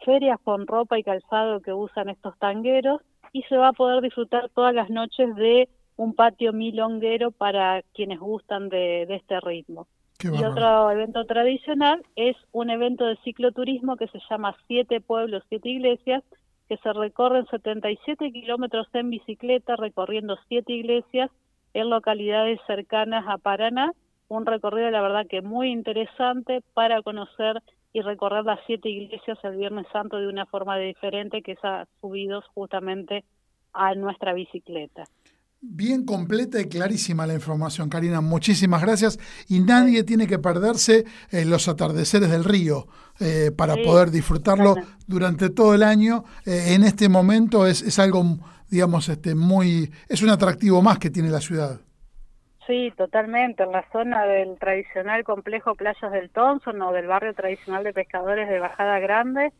[0.03, 3.01] ferias con ropa y calzado que usan estos tangueros,
[3.33, 8.19] y se va a poder disfrutar todas las noches de un patio milonguero para quienes
[8.19, 9.87] gustan de, de este ritmo.
[10.23, 15.69] y otro evento tradicional es un evento de cicloturismo que se llama Siete Pueblos, Siete
[15.69, 16.23] Iglesias,
[16.67, 21.31] que se recorren 77 kilómetros en bicicleta recorriendo siete iglesias
[21.73, 23.93] en localidades cercanas a Paraná.
[24.29, 27.61] Un recorrido, la verdad, que muy interesante para conocer
[27.93, 31.87] y recorrer las siete iglesias el Viernes Santo de una forma diferente que es a
[32.01, 33.23] subidos justamente
[33.73, 35.05] a nuestra bicicleta.
[35.59, 38.21] Bien completa y clarísima la información, Karina.
[38.21, 39.17] Muchísimas gracias.
[39.47, 42.87] Y nadie tiene que perderse eh, los atardeceres del río
[43.19, 44.75] eh, para poder disfrutarlo
[45.07, 46.25] durante todo el año.
[46.45, 48.37] Eh, en este momento es, es algo,
[48.69, 51.81] digamos, este, muy, es un atractivo más que tiene la ciudad.
[52.67, 53.63] Sí, totalmente.
[53.63, 58.49] En la zona del tradicional complejo Playas del Thompson o del barrio tradicional de pescadores
[58.49, 59.53] de Bajada Grande,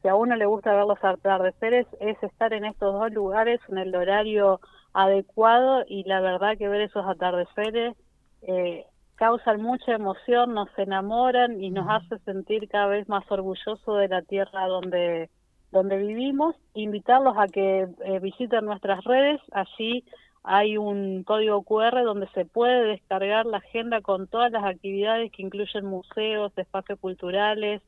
[0.00, 3.78] si a uno le gusta ver los atardeceres, es estar en estos dos lugares en
[3.78, 4.60] el horario
[4.92, 7.96] adecuado y la verdad que ver esos atardeceres
[8.42, 8.84] eh,
[9.16, 14.22] causan mucha emoción, nos enamoran y nos hace sentir cada vez más orgullosos de la
[14.22, 15.28] tierra donde
[15.72, 20.04] donde vivimos, invitarlos a que eh, visiten nuestras redes, allí
[20.44, 25.42] hay un código QR donde se puede descargar la agenda con todas las actividades que
[25.42, 27.80] incluyen museos, espacios culturales,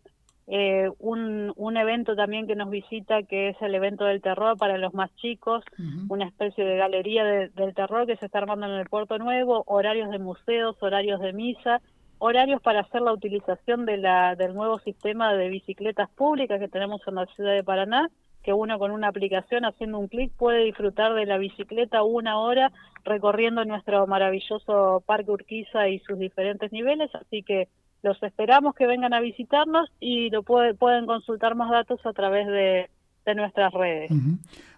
[0.49, 4.79] eh, un, un evento también que nos visita que es el evento del terror para
[4.79, 5.65] los más chicos,
[6.09, 10.11] una especie de galería del terror que se está armando en el Puerto Nuevo, horarios
[10.11, 11.83] de museos, horarios de misa,
[12.19, 17.03] horarios para hacer la utilización de la, del nuevo sistema de bicicletas públicas que tenemos
[17.07, 18.09] en la ciudad de Paraná
[18.47, 22.71] que uno con una aplicación haciendo un clic puede disfrutar de la bicicleta una hora
[23.05, 27.69] recorriendo nuestro maravilloso Parque Urquiza y sus diferentes niveles, así que
[28.05, 32.89] los esperamos que vengan a visitarnos y lo pueden consultar más datos a través de,
[33.35, 34.13] nuestras redes.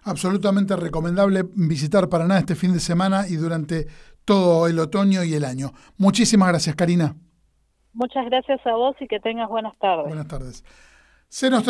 [0.01, 3.85] Absolutamente recomendable visitar Paraná este fin de semana y durante
[4.25, 5.69] todo el otoño y el año.
[5.99, 7.15] Muchísimas gracias, Karina.
[7.93, 10.07] Muchas gracias a vos y que tengas buenas tardes.
[10.07, 10.65] Buenas tardes.
[11.27, 11.63] Se nos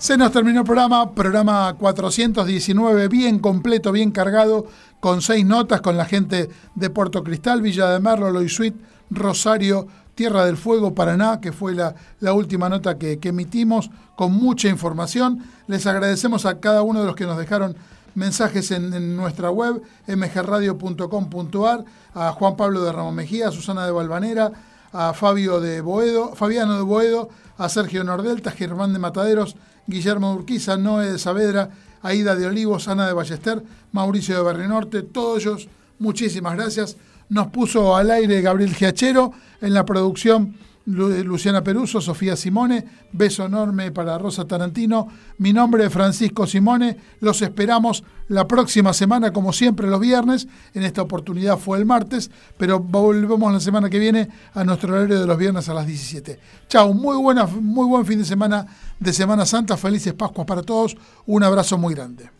[0.00, 4.64] Se nos terminó el programa, programa 419, bien completo, bien cargado,
[4.98, 8.74] con seis notas con la gente de Puerto Cristal, Villa de Merlo, Loisuit,
[9.10, 14.68] Rosario, Tierra del Fuego, Paraná, que fue la, la última nota que, emitimos, con mucha
[14.68, 15.44] información.
[15.66, 17.76] Les agradecemos a cada uno de los que nos dejaron
[18.14, 21.84] mensajes en, nuestra web, mgradio.com.ar,
[22.14, 24.50] a Juan Pablo de Ramón Mejía, a Susana de Valvanera,
[24.94, 27.28] a Fabio de Boedo, Fabiano de Boedo,
[27.58, 29.56] a Sergio Nordelta, Germán de Mataderos,
[29.90, 31.70] Guillermo Urquiza, Noé de Saavedra,
[32.02, 33.62] Aida de Olivos, Ana de Ballester,
[33.92, 35.68] Mauricio de Barrenorte, todos ellos,
[35.98, 36.96] muchísimas gracias.
[37.28, 40.54] Nos puso al aire Gabriel Giachero en la producción
[40.86, 45.08] Luciana Peruso, Sofía Simone, beso enorme para Rosa Tarantino.
[45.38, 50.82] Mi nombre es Francisco Simone, los esperamos la próxima semana, como siempre los viernes, en
[50.82, 55.26] esta oportunidad fue el martes, pero volvemos la semana que viene a nuestro horario de
[55.26, 56.38] los viernes a las 17.
[56.68, 58.66] Chao, muy, buena, muy buen fin de semana
[58.98, 62.30] de Semana Santa, felices Pascuas para todos, un abrazo muy grande.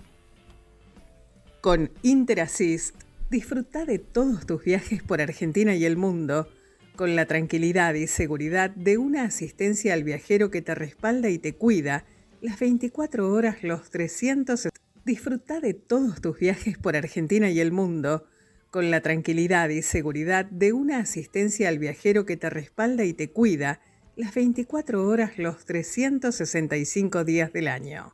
[1.60, 2.94] Con Interassist,
[3.30, 6.48] disfruta de todos tus viajes por Argentina y el mundo
[6.96, 11.54] con la tranquilidad y seguridad de una asistencia al viajero que te respalda y te
[11.54, 12.04] cuida
[12.40, 14.68] las 24 horas, los 300.
[15.04, 18.26] Disfruta de todos tus viajes por Argentina y el mundo
[18.70, 23.30] con la tranquilidad y seguridad de una asistencia al viajero que te respalda y te
[23.30, 23.80] cuida
[24.16, 28.12] las 24 horas, los 365 días del año.